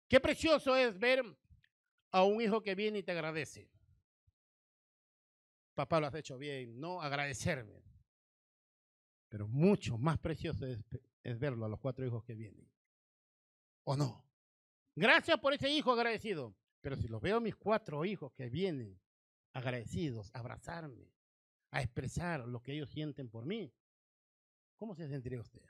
[0.09, 1.23] Qué precioso es ver
[2.11, 3.71] a un hijo que viene y te agradece.
[5.75, 7.85] Papá, lo has hecho bien, no agradecerme.
[9.29, 10.79] Pero mucho más precioso es,
[11.23, 12.69] es verlo a los cuatro hijos que vienen.
[13.85, 14.28] ¿O no?
[14.99, 16.57] Gracias por ese hijo agradecido.
[16.81, 19.01] Pero si los veo mis cuatro hijos que vienen
[19.53, 21.15] agradecidos, a abrazarme,
[21.71, 23.73] a expresar lo que ellos sienten por mí,
[24.77, 25.63] ¿cómo se sentiría usted?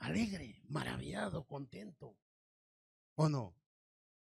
[0.00, 2.18] Alegre, maravillado, contento.
[3.14, 3.56] ¿O no?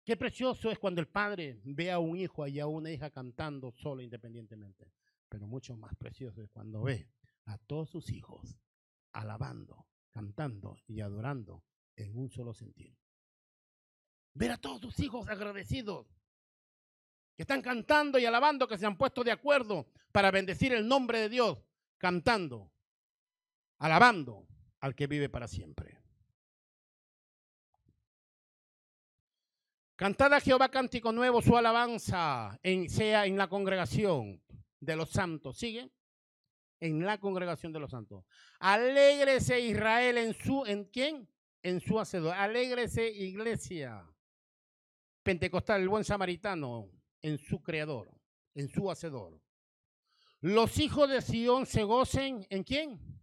[0.04, 3.72] Qué precioso es cuando el padre ve a un hijo y a una hija cantando
[3.72, 4.92] solo independientemente.
[5.30, 7.08] Pero mucho más precioso es cuando ve
[7.46, 8.58] a todos sus hijos
[9.12, 11.64] alabando, cantando y adorando
[11.96, 12.96] en un solo sentido.
[14.34, 16.06] Ver a todos sus hijos agradecidos,
[17.34, 21.20] que están cantando y alabando, que se han puesto de acuerdo para bendecir el nombre
[21.20, 21.58] de Dios,
[21.98, 22.72] cantando,
[23.78, 24.46] alabando
[24.80, 25.98] al que vive para siempre.
[29.96, 34.42] Cantad a Jehová cántico nuevo, su alabanza en, sea en la congregación
[34.78, 35.56] de los santos.
[35.56, 35.90] ¿Sigue?
[36.80, 38.24] En la congregación de los santos.
[38.60, 41.26] Alégrese Israel en su, ¿en quién?
[41.66, 42.32] En su hacedor.
[42.32, 44.08] Alégrese iglesia
[45.24, 46.88] pentecostal, el buen samaritano,
[47.20, 48.08] en su creador,
[48.54, 49.42] en su hacedor.
[50.40, 53.20] Los hijos de Sión se gocen en quién?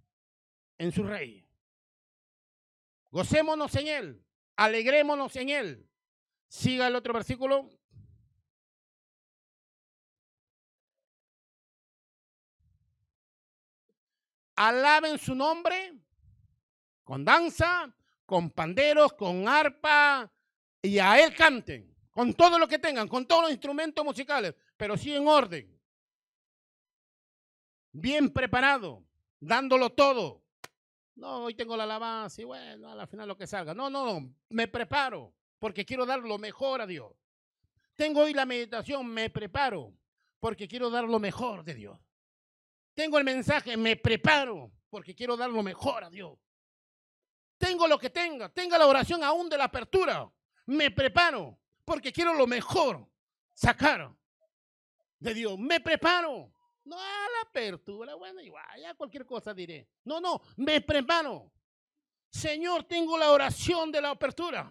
[0.77, 1.47] En su rey.
[3.11, 4.25] Gocémonos en él,
[4.57, 5.89] alegrémonos en él.
[6.49, 7.69] Siga el otro versículo.
[14.57, 15.93] Alaben su nombre
[17.05, 20.31] con danza, con panderos, con arpa,
[20.81, 24.95] y a él canten con todo lo que tengan, con todos los instrumentos musicales, pero
[24.95, 25.81] sí en orden.
[27.91, 29.03] Bien preparado,
[29.39, 30.43] dándolo todo.
[31.15, 33.73] No, hoy tengo la alabanza y bueno, a la final lo que salga.
[33.73, 37.11] No, no, no, me preparo porque quiero dar lo mejor a Dios.
[37.95, 39.93] Tengo hoy la meditación, me preparo
[40.39, 41.99] porque quiero dar lo mejor de Dios.
[42.93, 46.37] Tengo el mensaje, me preparo porque quiero dar lo mejor a Dios.
[47.63, 50.29] Tengo lo que tenga, tenga la oración aún de la apertura,
[50.65, 53.09] me preparo porque quiero lo mejor
[53.53, 54.13] sacar
[55.17, 55.57] de Dios.
[55.57, 56.51] Me preparo.
[56.83, 59.87] No a la apertura, bueno, igual, ya cualquier cosa diré.
[60.03, 61.53] No, no, me preparo.
[62.29, 64.69] Señor, tengo la oración de la apertura.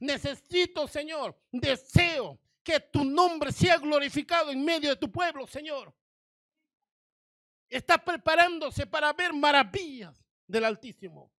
[0.00, 5.94] Necesito, Señor, deseo que tu nombre sea glorificado en medio de tu pueblo, Señor.
[7.68, 11.32] Está preparándose para ver maravillas del Altísimo.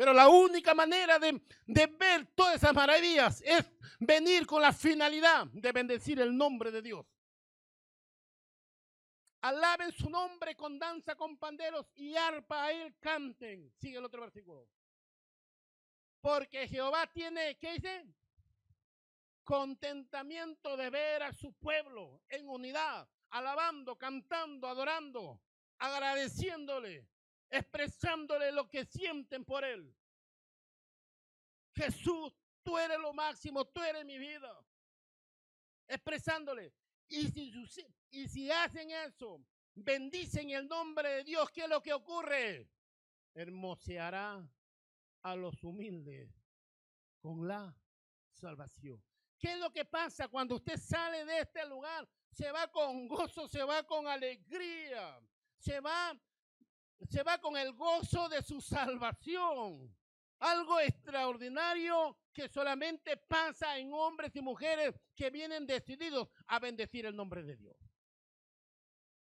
[0.00, 5.72] Pero la única manera de, ver todas esas maravillas es venir con la finalidad de
[5.72, 7.04] bendecir el nombre de Dios.
[9.42, 13.70] Alaben su nombre con danza, con panderos y arpa a él canten.
[13.76, 14.66] Sigue el otro versículo.
[16.22, 18.06] Porque Jehová tiene, ¿qué dice?
[19.44, 25.42] Contentamiento de ver a su pueblo en unidad, alabando, cantando, adorando,
[25.76, 27.06] agradeciéndole,
[27.50, 29.94] expresándole lo que sienten por él.
[31.74, 32.32] Jesús,
[32.62, 34.64] tú eres lo máximo, tú eres mi vida.
[35.86, 36.72] Expresándole.
[37.08, 37.52] Y si,
[38.10, 42.70] y si hacen eso, bendicen el nombre de Dios, ¿qué es lo que ocurre?
[43.34, 44.48] Hermoseará
[45.22, 46.30] a los humildes
[47.20, 47.76] con la
[48.32, 49.02] salvación.
[49.38, 52.08] ¿Qué es lo que pasa cuando usted sale de este lugar?
[52.30, 55.18] Se va con gozo, se va con alegría,
[55.58, 56.18] se va
[57.08, 59.94] se va con el gozo de su salvación.
[60.38, 67.14] Algo extraordinario que solamente pasa en hombres y mujeres que vienen decididos a bendecir el
[67.14, 67.76] nombre de Dios.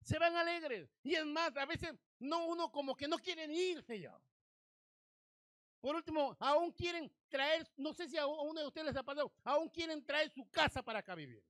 [0.01, 0.89] Se van alegres.
[1.03, 4.17] Y es más, a veces no uno como que no quieren irse ya.
[5.79, 9.31] Por último, aún quieren traer, no sé si a uno de ustedes les ha pasado,
[9.43, 11.43] aún quieren traer su casa para acá vivir.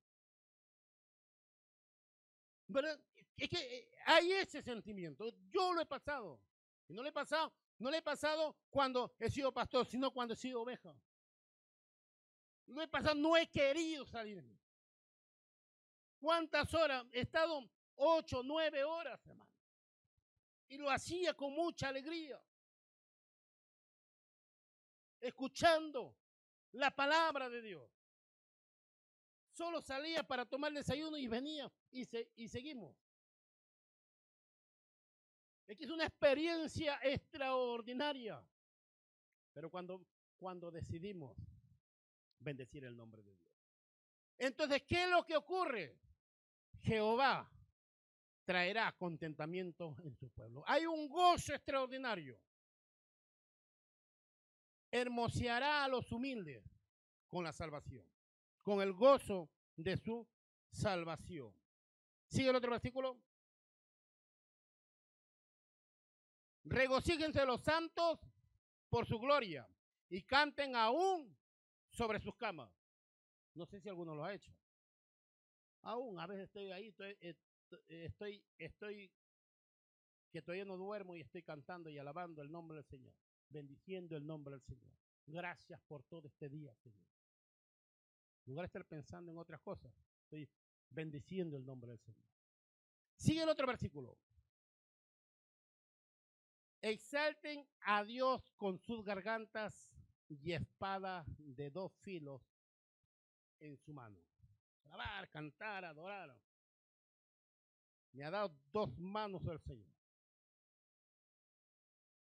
[2.67, 2.99] ¿Verdad?
[3.37, 5.29] Es que eh, hay ese sentimiento.
[5.49, 6.39] Yo lo he pasado.
[6.87, 10.37] No le he pasado, no le he pasado cuando he sido pastor, sino cuando he
[10.37, 10.95] sido oveja.
[12.67, 14.59] No he pasado, no he querido salirme.
[16.19, 17.05] ¿Cuántas horas?
[17.11, 19.51] He estado ocho, nueve horas, hermano.
[20.67, 22.41] Y lo hacía con mucha alegría.
[25.19, 26.15] Escuchando
[26.71, 27.89] la palabra de Dios.
[29.49, 32.95] Solo salía para tomar desayuno y venía y, y seguimos.
[35.67, 38.43] Es que es una experiencia extraordinaria.
[39.53, 40.05] Pero cuando,
[40.37, 41.35] cuando decidimos
[42.39, 43.53] bendecir el nombre de Dios.
[44.37, 45.97] Entonces, ¿qué es lo que ocurre?
[46.81, 47.49] Jehová
[48.43, 50.63] traerá contentamiento en su pueblo.
[50.67, 52.39] Hay un gozo extraordinario.
[54.91, 56.63] Hermoseará a los humildes
[57.27, 58.05] con la salvación,
[58.61, 60.27] con el gozo de su
[60.69, 61.53] salvación.
[62.27, 63.19] Sigue el otro versículo.
[66.65, 68.19] Regocíjense los santos
[68.89, 69.67] por su gloria
[70.09, 71.37] y canten aún
[71.89, 72.71] sobre sus camas.
[73.53, 74.51] No sé si alguno lo ha hecho.
[75.81, 77.17] Aún, a veces estoy ahí, estoy,
[77.87, 79.11] estoy, estoy,
[80.31, 83.13] que todavía no duermo y estoy cantando y alabando el nombre del Señor,
[83.49, 84.91] bendiciendo el nombre del Señor.
[85.27, 87.07] Gracias por todo este día, Señor.
[88.45, 89.93] En lugar de estar pensando en otras cosas,
[90.23, 90.49] estoy
[90.89, 92.25] bendiciendo el nombre del Señor.
[93.15, 94.17] Sigue el otro versículo.
[96.87, 99.91] Exalten a Dios con sus gargantas
[100.29, 102.43] y espada de dos filos
[103.59, 104.21] en su mano.
[104.83, 106.39] Alabar, cantar, adorar.
[108.11, 109.95] Me ha dado dos manos al Señor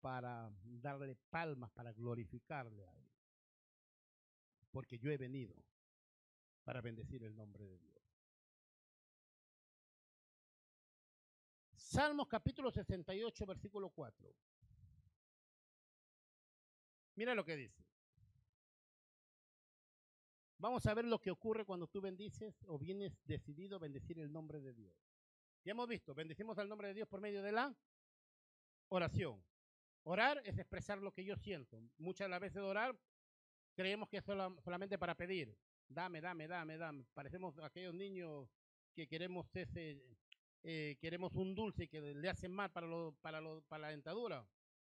[0.00, 3.12] para darle palmas, para glorificarle a Él.
[4.70, 5.54] Porque yo he venido
[6.64, 7.96] para bendecir el nombre de Dios.
[11.74, 14.45] Salmos capítulo 68, versículo 4.
[17.16, 17.84] Mira lo que dice.
[20.58, 24.32] Vamos a ver lo que ocurre cuando tú bendices o vienes decidido a bendecir el
[24.32, 24.94] nombre de Dios.
[25.64, 27.74] Ya hemos visto, bendecimos al nombre de Dios por medio de la
[28.88, 29.42] oración.
[30.04, 31.82] Orar es expresar lo que yo siento.
[31.98, 32.96] Muchas de las veces orar
[33.74, 35.56] creemos que es solamente para pedir.
[35.88, 37.04] Dame, dame, dame, dame.
[37.12, 38.48] Parecemos aquellos niños
[38.94, 40.02] que queremos ese,
[40.62, 44.46] eh, queremos un dulce que le hacen mal para, lo, para, lo, para la dentadura.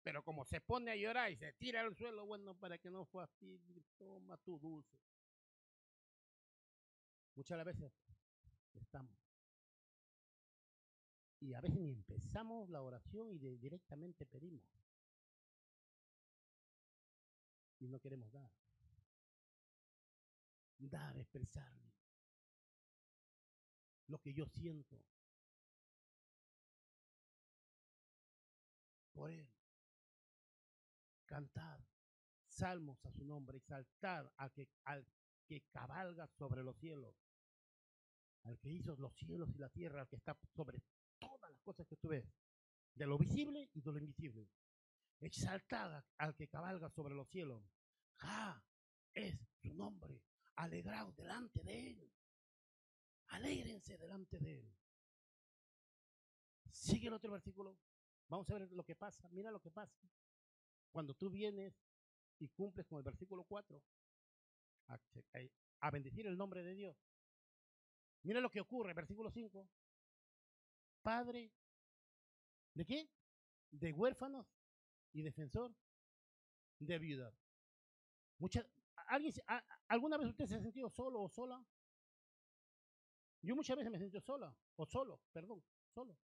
[0.02, 3.06] Pero como se pone a llorar y se tira al suelo, bueno, para que no
[3.20, 3.60] así,
[3.98, 4.98] toma tu dulce.
[7.34, 7.92] Muchas veces
[8.74, 9.18] estamos.
[11.40, 14.62] Y a veces ni empezamos la oración y directamente pedimos.
[17.78, 18.50] Y no queremos dar.
[20.78, 21.94] Dar, expresarme.
[24.06, 25.02] Lo que yo siento.
[29.12, 29.49] Por Él.
[31.30, 31.80] Cantar
[32.48, 35.06] salmos a su nombre, exaltar a que, al
[35.46, 37.14] que cabalga sobre los cielos,
[38.42, 40.82] al que hizo los cielos y la tierra, al que está sobre
[41.20, 42.26] todas las cosas que tú ves,
[42.94, 44.50] de lo visible y de lo invisible.
[45.20, 47.62] Exaltada al que cabalga sobre los cielos.
[48.16, 48.60] Ja
[49.14, 50.20] es su nombre.
[50.56, 52.12] Alegraos delante de él.
[53.28, 54.74] Alégrense delante de él.
[56.70, 57.78] Sigue el otro versículo.
[58.26, 59.28] Vamos a ver lo que pasa.
[59.30, 60.10] Mira lo que pasa.
[60.90, 61.74] Cuando tú vienes
[62.38, 63.82] y cumples con el versículo 4,
[65.80, 66.96] a, bendecir el nombre de Dios.
[68.22, 69.68] Mira lo que ocurre, versículo 5.
[71.02, 71.50] Padre,
[72.74, 73.08] ¿de qué?
[73.70, 74.46] De huérfanos
[75.12, 75.74] y defensor
[76.78, 77.34] de viudas.
[78.38, 78.66] Muchas,
[79.06, 79.32] ¿alguien,
[79.88, 81.64] ¿Alguna vez usted se ha sentido solo o sola?
[83.42, 85.62] Yo muchas veces me he sentido sola, o solo, perdón,
[85.94, 86.16] solo.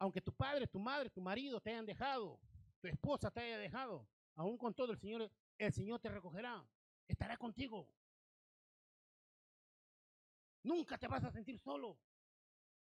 [0.00, 2.40] Aunque tu padre, tu madre, tu marido te hayan dejado,
[2.80, 6.66] tu esposa te haya dejado, aún con todo el Señor, el Señor te recogerá,
[7.06, 7.86] estará contigo.
[10.62, 11.98] Nunca te vas a sentir solo,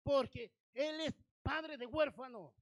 [0.04, 2.54] porque Él es padre de huérfano.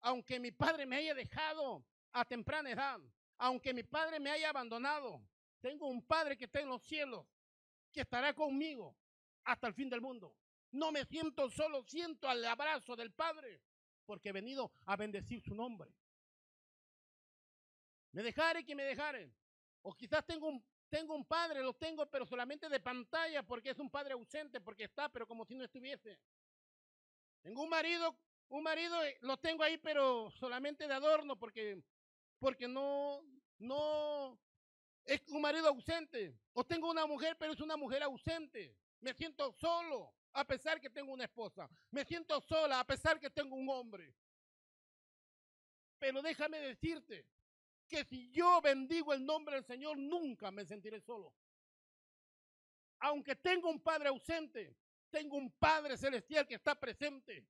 [0.00, 3.00] Aunque mi padre me haya dejado a temprana edad,
[3.38, 5.22] aunque mi padre me haya abandonado,
[5.60, 7.24] tengo un padre que está en los cielos,
[7.92, 8.96] que estará conmigo
[9.44, 10.34] hasta el fin del mundo.
[10.72, 13.60] No me siento solo, siento el abrazo del Padre,
[14.06, 15.92] porque he venido a bendecir su nombre.
[18.12, 19.32] Me dejare que me dejare.
[19.82, 23.78] O quizás tengo un, tengo un padre, lo tengo, pero solamente de pantalla, porque es
[23.78, 26.18] un padre ausente, porque está, pero como si no estuviese.
[27.42, 28.16] Tengo un marido,
[28.48, 31.82] un marido eh, lo tengo ahí, pero solamente de adorno, porque,
[32.38, 33.22] porque no,
[33.58, 34.38] no,
[35.04, 36.36] es un marido ausente.
[36.52, 38.76] O tengo una mujer, pero es una mujer ausente.
[39.00, 41.68] Me siento solo, a pesar que tengo una esposa.
[41.90, 44.14] Me siento sola, a pesar que tengo un hombre.
[45.98, 47.26] Pero déjame decirte,
[47.90, 51.34] que si yo bendigo el nombre del Señor, nunca me sentiré solo.
[53.00, 54.76] Aunque tengo un Padre ausente,
[55.10, 57.44] tengo un Padre celestial que está presente.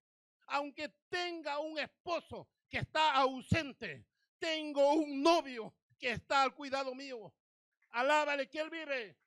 [0.47, 4.07] Aunque tenga un esposo que está ausente,
[4.39, 7.35] tengo un novio que está al cuidado mío.
[7.91, 9.18] Alábale que Él vive.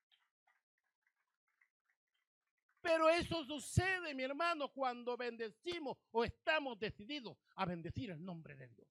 [2.84, 8.68] Pero eso sucede, mi hermano, cuando bendecimos o estamos decididos a bendecir el nombre de
[8.68, 8.90] Dios.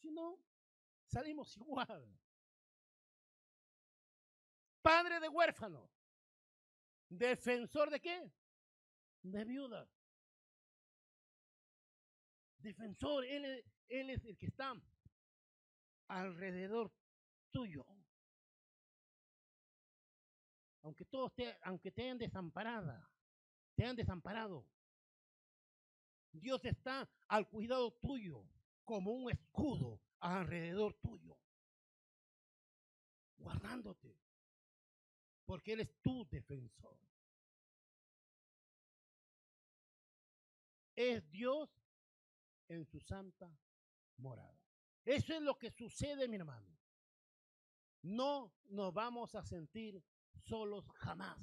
[0.00, 0.40] Si no,
[1.06, 2.04] salimos igual.
[4.82, 5.88] Padre de huérfanos,
[7.08, 8.32] defensor de qué?
[9.22, 9.88] De viudas.
[12.58, 14.74] Defensor, él es el que está
[16.08, 16.92] alrededor
[17.52, 17.86] tuyo.
[20.84, 23.10] Aunque todos te, aunque te hayan desamparada,
[23.74, 24.66] te hayan desamparado,
[26.30, 28.46] Dios está al cuidado tuyo
[28.84, 31.38] como un escudo alrededor tuyo,
[33.38, 34.14] guardándote,
[35.46, 36.98] porque Él es tu defensor.
[40.94, 41.70] Es Dios
[42.68, 43.50] en su santa
[44.18, 44.60] morada.
[45.02, 46.76] Eso es lo que sucede, mi hermano.
[48.02, 50.04] No nos vamos a sentir
[50.34, 51.38] solos jamás,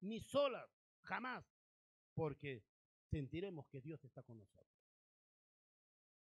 [0.00, 0.68] ni solas
[1.02, 1.44] jamás,
[2.14, 2.64] porque
[3.10, 4.70] sentiremos que Dios está con nosotros.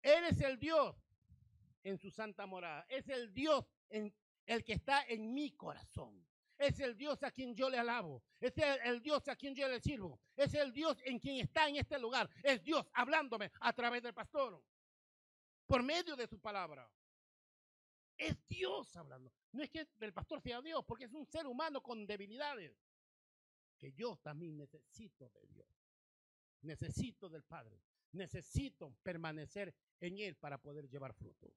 [0.02, 0.96] Él es el Dios
[1.82, 2.86] en su santa morada.
[2.88, 4.14] Es el Dios en
[4.46, 6.24] el que está en mi corazón.
[6.58, 8.22] Es el Dios a quien yo le alabo.
[8.40, 10.20] Es el, el Dios a quien yo le sirvo.
[10.36, 12.30] Es el Dios en quien está en este lugar.
[12.42, 14.62] Es Dios hablándome a través del pastor.
[15.66, 16.88] Por medio de su palabra.
[18.16, 19.30] Es Dios hablando.
[19.52, 22.76] No es que el pastor sea Dios, porque es un ser humano con debilidades.
[23.78, 25.68] Que yo también necesito de Dios.
[26.62, 27.78] Necesito del Padre.
[28.12, 31.52] Necesito permanecer en Él para poder llevar fruto.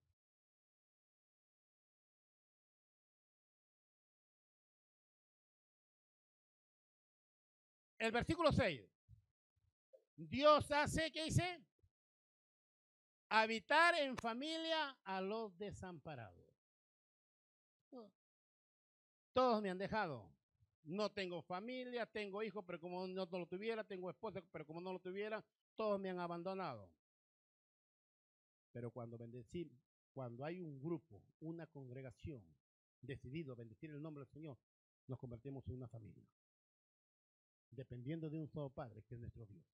[7.98, 8.82] El versículo 6.
[10.16, 11.62] Dios hace, ¿qué dice?
[13.30, 16.49] Habitar en familia a los desamparados.
[19.34, 20.30] Todos me han dejado.
[20.84, 24.94] No tengo familia, tengo hijos, pero como no, lo tuviera, tengo esposa, pero como no
[24.94, 25.44] lo tuviera,
[25.76, 26.90] todos me han abandonado.
[28.72, 29.70] Pero cuando bendecí,
[30.14, 32.44] cuando hay un grupo, una congregación
[33.02, 34.58] decidido a bendecir el nombre del Señor,
[35.08, 36.28] nos convertimos en una familia.
[37.72, 39.66] Dependiendo de un solo Padre, que es nuestro Dios.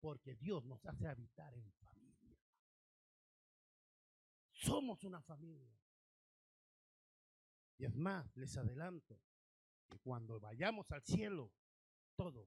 [0.00, 2.38] Porque Dios nos hace habitar en familia.
[4.50, 5.74] Somos una familia.
[7.80, 9.18] Y es más, les adelanto
[9.88, 11.50] que cuando vayamos al cielo,
[12.14, 12.46] todos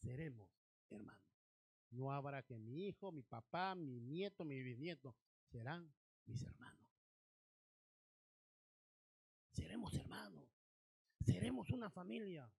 [0.00, 0.50] seremos
[0.88, 1.28] hermanos.
[1.90, 5.14] No habrá que mi hijo, mi papá, mi nieto, mi bisnieto
[5.50, 5.94] serán
[6.24, 6.88] mis hermanos.
[9.52, 10.48] Seremos hermanos.
[11.20, 12.50] Seremos una familia.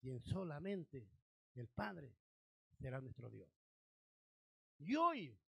[0.00, 1.10] Quien solamente
[1.56, 2.16] el Padre
[2.72, 3.50] será nuestro Dios.
[4.78, 5.38] Y hoy,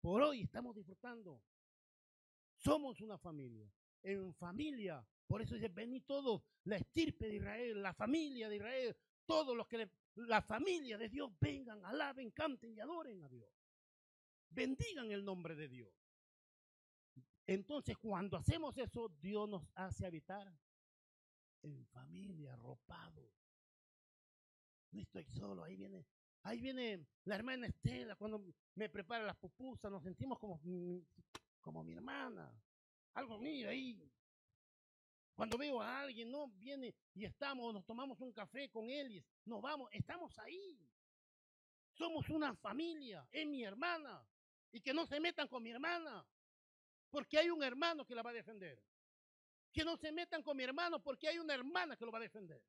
[0.00, 1.40] por hoy, estamos disfrutando.
[2.56, 3.72] Somos una familia.
[4.04, 5.04] En familia.
[5.26, 8.96] Por eso dice, venid todos, la estirpe de Israel, la familia de Israel,
[9.26, 13.50] todos los que la familia de Dios vengan, alaben, canten y adoren a Dios.
[14.50, 15.92] Bendigan el nombre de Dios.
[17.46, 20.54] Entonces, cuando hacemos eso, Dios nos hace habitar
[21.62, 23.32] en familia, arropados.
[24.92, 26.06] No estoy solo, ahí viene,
[26.42, 28.44] ahí viene la hermana Estela cuando
[28.76, 30.60] me prepara las pupusas, nos sentimos como,
[31.60, 32.52] como mi hermana,
[33.14, 34.10] algo mío ahí.
[35.34, 39.24] Cuando veo a alguien, no viene y estamos, nos tomamos un café con él y
[39.44, 40.78] nos vamos, estamos ahí.
[41.92, 44.24] Somos una familia, es mi hermana.
[44.70, 46.26] Y que no se metan con mi hermana,
[47.10, 48.80] porque hay un hermano que la va a defender.
[49.72, 52.22] Que no se metan con mi hermano, porque hay una hermana que lo va a
[52.22, 52.60] defender.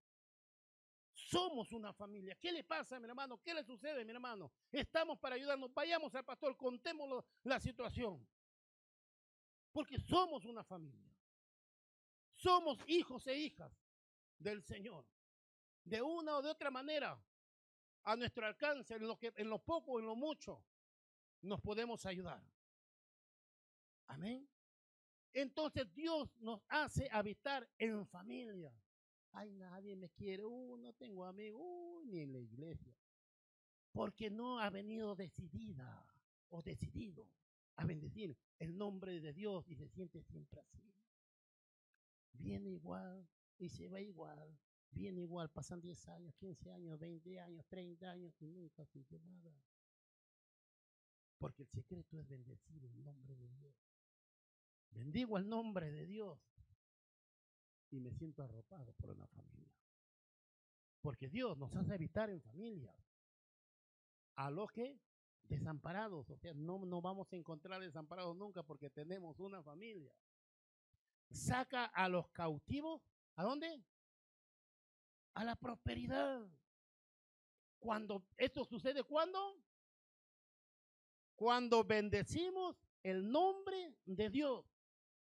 [1.13, 2.35] Somos una familia.
[2.39, 3.41] ¿Qué le pasa mi hermano?
[3.41, 4.51] ¿Qué le sucede, mi hermano?
[4.71, 5.73] Estamos para ayudarnos.
[5.73, 8.27] Vayamos al pastor, contémoslo la situación.
[9.75, 11.13] Porque somos una familia.
[12.33, 13.73] Somos hijos e hijas
[14.39, 15.05] del Señor.
[15.83, 17.21] De una o de otra manera,
[18.03, 20.63] a nuestro alcance, en lo, que, en lo poco o en lo mucho,
[21.41, 22.41] nos podemos ayudar.
[24.07, 24.47] Amén.
[25.33, 28.73] Entonces Dios nos hace habitar en familia.
[29.33, 32.95] Ay, nadie me quiere, uh, no tengo amigos, uh, ni en la iglesia.
[33.91, 36.07] Porque no ha venido decidida
[36.47, 37.27] o decidido
[37.77, 40.93] a bendecir el nombre de Dios y se siente siempre así.
[42.33, 44.57] Viene igual y se va igual.
[44.91, 49.53] Viene igual, pasan 10 años, 15 años, 20 años, 30 años y nunca sintió nada.
[51.37, 53.75] Porque el secreto es bendecir el nombre de Dios.
[54.91, 56.39] Bendigo el nombre de Dios
[57.89, 59.73] y me siento arropado por una familia.
[61.01, 62.97] Porque Dios nos hace habitar en familias.
[64.35, 64.97] A los que
[65.47, 70.13] desamparados, o sea, no, no vamos a encontrar desamparados nunca porque tenemos una familia.
[71.31, 73.01] Saca a los cautivos,
[73.35, 73.83] ¿a dónde?
[75.33, 76.47] A la prosperidad.
[77.79, 79.61] Cuando esto sucede, ¿cuándo?
[81.35, 84.65] Cuando bendecimos el nombre de Dios.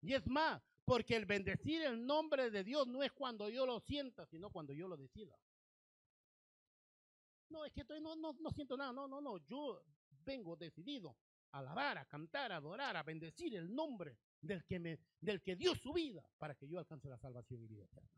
[0.01, 3.79] Y es más, Porque el bendecir el nombre de Dios no es cuando yo lo
[3.79, 5.39] sienta, sino cuando yo lo decida.
[7.51, 8.91] No, es que estoy, no, no, no siento nada.
[8.91, 9.37] No, no, no.
[9.47, 9.83] Yo
[10.29, 11.17] vengo decidido
[11.53, 15.57] a alabar, a cantar, a adorar, a bendecir el nombre del que, me, del que
[15.57, 18.11] dio su vida para que yo alcance la salvación y vida eterna.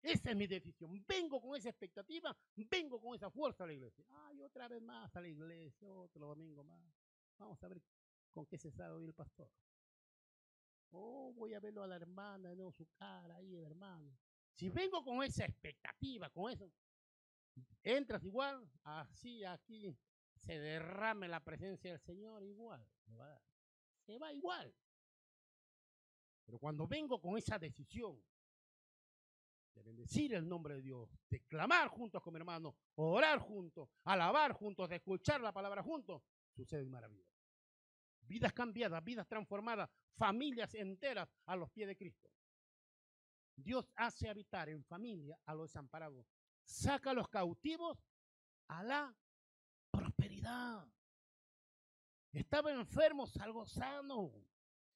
[0.00, 1.04] Esa es mi decisión.
[1.06, 4.04] Vengo con esa expectativa, vengo con esa fuerza a la iglesia.
[4.26, 6.94] Ay, otra vez más a la iglesia, otro domingo más.
[7.38, 7.82] Vamos a ver
[8.32, 9.50] con qué se sabe hoy el pastor.
[10.90, 14.16] Oh, voy a verlo a la hermana, no su cara ahí, el hermano.
[14.54, 16.70] Si vengo con esa expectativa, con eso,
[17.82, 19.96] entras igual, así aquí
[20.42, 22.84] se derrame la presencia del Señor igual.
[24.04, 24.74] Se va igual.
[26.44, 28.20] Pero cuando vengo con esa decisión
[29.74, 34.52] de bendecir el nombre de Dios, de clamar juntos con mi hermano, orar juntos, alabar
[34.52, 37.30] juntos, de escuchar la palabra juntos, sucede maravillas.
[38.22, 42.30] Vidas cambiadas, vidas transformadas, familias enteras a los pies de Cristo.
[43.54, 46.26] Dios hace habitar en familia a los desamparados.
[46.64, 47.98] Saca a los cautivos
[48.68, 49.14] a la
[52.32, 54.32] Estaba enfermo, salgo sano.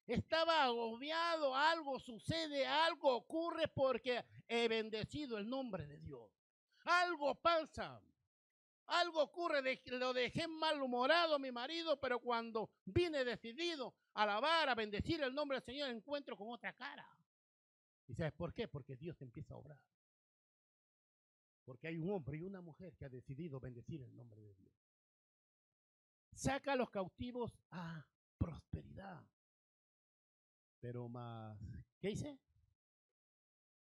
[0.06, 6.30] Estaba agobiado, algo sucede, algo ocurre porque he bendecido el nombre de Dios.
[6.84, 8.00] Algo pasa.
[8.86, 14.76] Algo ocurre, lo dejé malhumorado a mi marido, pero cuando vine decidido a alabar, a
[14.76, 17.04] bendecir el nombre del Señor, encuentro con otra cara.
[18.06, 18.68] ¿Y sabes por qué?
[18.68, 19.80] Porque Dios empieza a obrar.
[21.64, 24.75] Porque hay un hombre y una mujer que ha decidido bendecir el nombre de Dios.
[26.36, 28.06] Saca a los cautivos a
[28.36, 29.26] prosperidad.
[30.80, 31.58] Pero más,
[31.98, 32.38] ¿qué dice?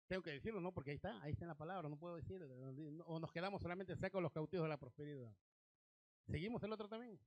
[0.08, 0.74] Tengo que decirlo, ¿no?
[0.74, 2.42] Porque ahí está, ahí está en la palabra, no puedo decir.
[3.06, 5.32] O nos quedamos solamente saca a los cautivos de la prosperidad.
[6.26, 7.20] Seguimos el otro también.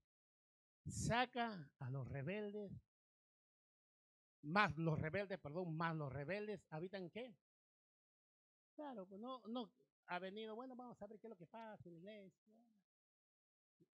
[0.84, 2.72] Saca a los rebeldes,
[4.42, 7.36] más los rebeldes, perdón, más los rebeldes, ¿habitan qué?
[8.74, 9.70] Claro, pues no, no,
[10.06, 12.52] ha venido, bueno, vamos a ver qué es lo que pasa en la iglesia.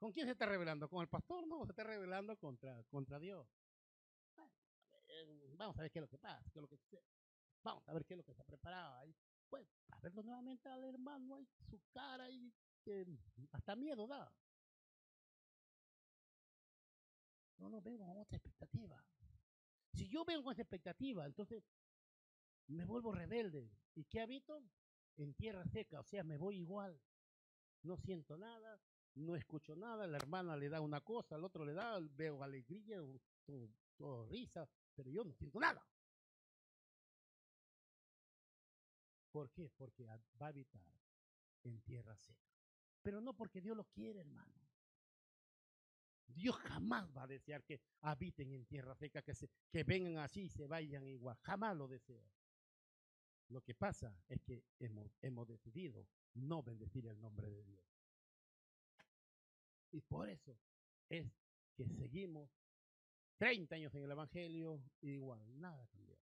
[0.00, 0.88] ¿Con quién se está revelando?
[0.88, 1.46] ¿Con el pastor?
[1.46, 3.46] No, se está revelando contra, contra Dios.
[5.58, 6.78] vamos a ver qué es lo que pasa, qué es lo que
[7.62, 9.14] Vamos a ver qué es lo que está preparado ahí.
[9.50, 12.50] Pues, a verlo nuevamente al hermano ahí, su cara y
[13.52, 14.32] hasta miedo da.
[17.58, 19.04] No, no, vengo con otra expectativa.
[19.92, 21.62] Si yo vengo con esa expectativa, entonces
[22.68, 23.70] me vuelvo rebelde.
[23.94, 24.64] ¿Y qué habito?
[25.18, 26.98] En tierra seca, o sea, me voy igual.
[27.82, 28.80] No siento nada,
[29.14, 33.00] no escucho nada, la hermana le da una cosa, al otro le da, veo alegría,
[33.96, 35.84] todo, risa, pero yo no siento nada.
[39.30, 39.70] ¿Por qué?
[39.70, 40.82] Porque va a habitar
[41.62, 42.50] en tierra seca.
[43.02, 44.60] Pero no porque Dios lo quiere, hermano.
[46.26, 50.42] Dios jamás va a desear que habiten en tierra seca, que, se, que vengan así
[50.42, 51.36] y se vayan igual.
[51.42, 52.24] Jamás lo desea.
[53.48, 57.89] Lo que pasa es que hemos, hemos decidido no bendecir el nombre de Dios.
[59.92, 60.56] Y por eso
[61.08, 61.26] es
[61.76, 62.50] que seguimos
[63.38, 66.18] 30 años en el Evangelio igual, nada cambió.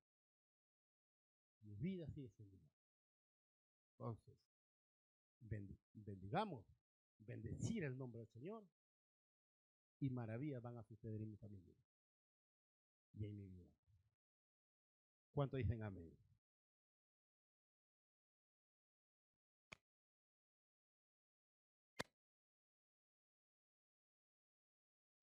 [1.62, 2.72] Mi vida sigue siendo igual.
[3.92, 4.38] Entonces,
[5.94, 6.64] bendigamos,
[7.18, 8.64] bendecir el nombre del Señor
[10.00, 11.74] y maravillas van a suceder en mi familia
[13.12, 13.68] y en mi vida.
[15.32, 16.16] ¿Cuánto dicen amén?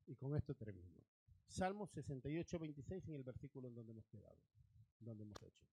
[0.07, 1.03] Y con esto termino.
[1.47, 4.37] Salmo 68, 26 en el versículo en donde hemos quedado,
[4.99, 5.65] donde hemos hecho.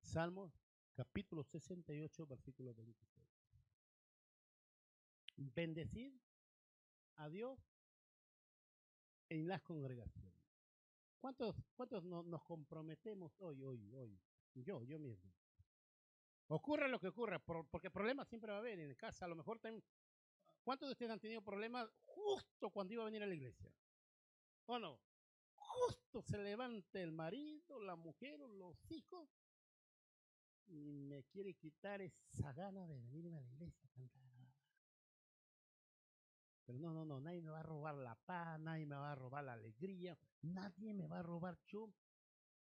[0.00, 0.52] Salmos
[0.94, 3.26] capítulo 68, versículo 26.
[5.36, 6.14] Bendecid
[7.16, 7.58] a Dios
[9.28, 10.35] en las congregaciones.
[11.20, 14.20] ¿Cuántos, cuántos nos comprometemos hoy, hoy, hoy?
[14.54, 15.32] Yo, yo mismo.
[16.48, 19.24] Ocurra lo que ocurra, porque problemas siempre va a haber en casa.
[19.24, 19.82] A lo mejor también.
[20.62, 23.72] ¿Cuántos de ustedes han tenido problemas justo cuando iba a venir a la iglesia?
[24.66, 25.00] ¿O no?
[25.54, 29.28] Justo se levanta el marido, la mujer, los hijos
[30.68, 34.25] y me quiere quitar esa gana de venir a la iglesia a cantar.
[36.66, 39.14] Pero no, no, no, nadie me va a robar la paz, nadie me va a
[39.14, 41.56] robar la alegría, nadie me va a robar.
[41.64, 41.92] Yo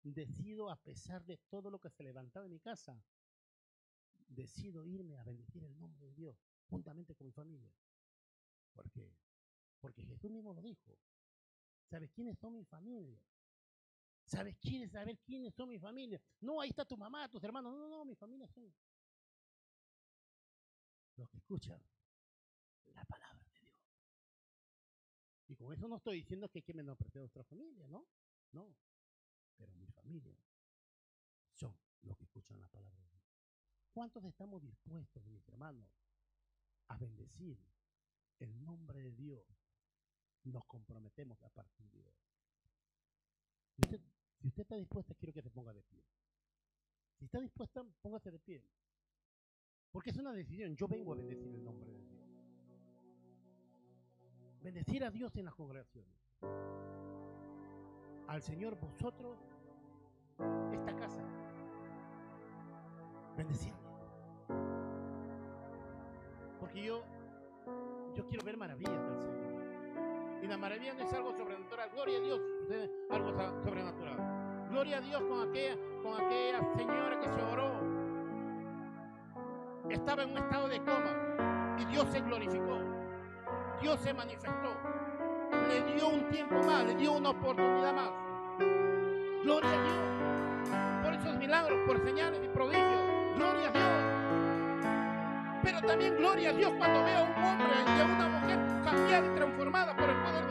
[0.02, 2.98] decido, a pesar de todo lo que se levantaba en mi casa,
[4.26, 6.36] decido irme a bendecir el nombre de Dios,
[6.66, 7.70] juntamente con mi familia.
[8.72, 9.14] ¿Por qué?
[9.80, 10.98] Porque Jesús mismo lo dijo.
[11.90, 13.20] ¿Sabes quiénes son mi familia?
[14.24, 14.56] ¿Sabes?
[14.58, 16.20] ¿Quieres saber quiénes son mi familia?
[16.40, 17.72] No, ahí está tu mamá, tus hermanos.
[17.72, 18.72] No, no, no, mi familia son.
[21.16, 21.82] Los que escuchan
[22.94, 23.39] la palabra
[25.60, 28.06] con eso no estoy diciendo que hay que menospreciar a nuestra familia, ¿no?
[28.52, 28.74] No.
[29.56, 30.34] Pero mi familia
[31.52, 33.22] son los que escuchan la palabra de Dios.
[33.92, 35.86] ¿Cuántos estamos dispuestos, mis hermanos,
[36.88, 37.58] a bendecir
[38.38, 39.44] el nombre de Dios?
[40.44, 42.16] Nos comprometemos a partir de hoy.
[43.76, 46.02] Si usted, está dispuesta, quiero que se ponga de pie.
[47.18, 48.64] Si está dispuesta, póngase de pie.
[49.90, 50.74] Porque es una decisión.
[50.74, 52.19] Yo vengo a bendecir el nombre de Dios.
[54.62, 56.14] Bendecir a Dios en las congregaciones.
[58.28, 59.38] Al Señor vosotros,
[60.72, 61.22] esta casa.
[63.36, 63.80] Bendecirle.
[66.58, 67.02] Porque yo,
[68.14, 69.40] yo quiero ver maravillas del Señor.
[70.42, 71.90] Y la maravilla no es algo sobrenatural.
[71.90, 72.40] Gloria a Dios,
[73.10, 73.32] algo
[73.62, 74.68] sobrenatural.
[74.68, 77.80] Gloria a Dios con aquella, con aquella señora que se oró.
[79.88, 82.89] Estaba en un estado de coma y Dios se glorificó.
[83.80, 84.76] Dios se manifestó.
[85.68, 88.10] Le dio un tiempo más, le dio una oportunidad más.
[89.42, 89.96] Gloria a Dios.
[91.02, 93.00] Por esos milagros, por señales y prodigios.
[93.36, 93.84] Gloria a Dios.
[95.62, 99.26] Pero también gloria a Dios cuando veo a un hombre y a una mujer cambiada
[99.26, 100.49] y transformada por el poder de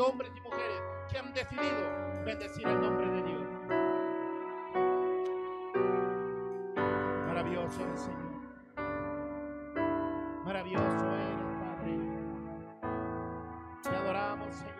[0.00, 3.42] hombres y mujeres que han decidido bendecir el nombre de Dios.
[7.26, 8.34] Maravilloso eres, Señor.
[10.44, 11.98] Maravilloso eres, Padre.
[13.82, 14.74] Te adoramos, Señor.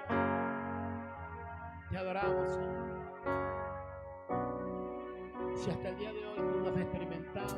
[1.90, 2.84] Te adoramos, Señor.
[5.56, 7.56] Si hasta el día de hoy tú no has experimentado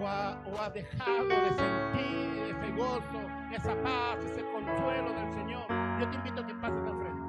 [0.00, 3.20] o, ha- has dejado de sentir ese gozo,
[3.54, 5.66] esa paz, ese consuelo del Señor,
[6.00, 7.26] yo te invito a que pases al frente.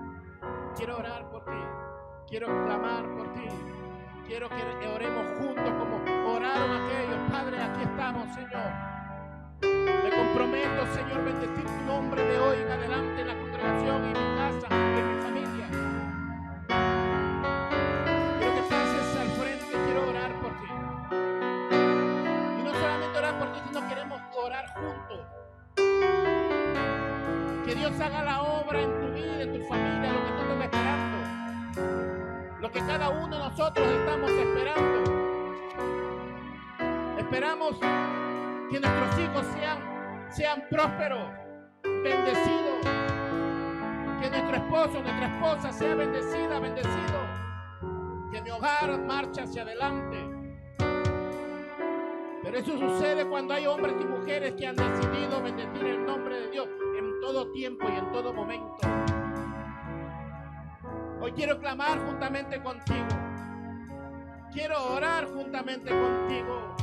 [0.76, 1.62] Quiero orar por ti.
[2.28, 3.48] Quiero clamar por ti.
[4.26, 5.98] Quiero que oremos juntos como
[6.36, 7.32] oraron aquellos.
[7.32, 8.72] Padre, aquí estamos, Señor.
[9.62, 14.38] Me comprometo, Señor, bendecir tu nombre de hoy en adelante en la congregación, en mi
[14.38, 14.68] casa,
[40.38, 41.32] sean prósperos,
[41.84, 42.86] bendecidos.
[44.22, 47.18] Que nuestro esposo, nuestra esposa sea bendecida, bendecido.
[48.32, 50.18] Que mi hogar marche hacia adelante.
[52.44, 56.52] Pero eso sucede cuando hay hombres y mujeres que han decidido bendecir el nombre de
[56.52, 56.68] Dios
[57.00, 58.78] en todo tiempo y en todo momento.
[61.20, 63.08] Hoy quiero clamar juntamente contigo.
[64.54, 66.76] Quiero orar juntamente contigo.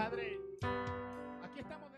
[0.00, 0.40] Padre,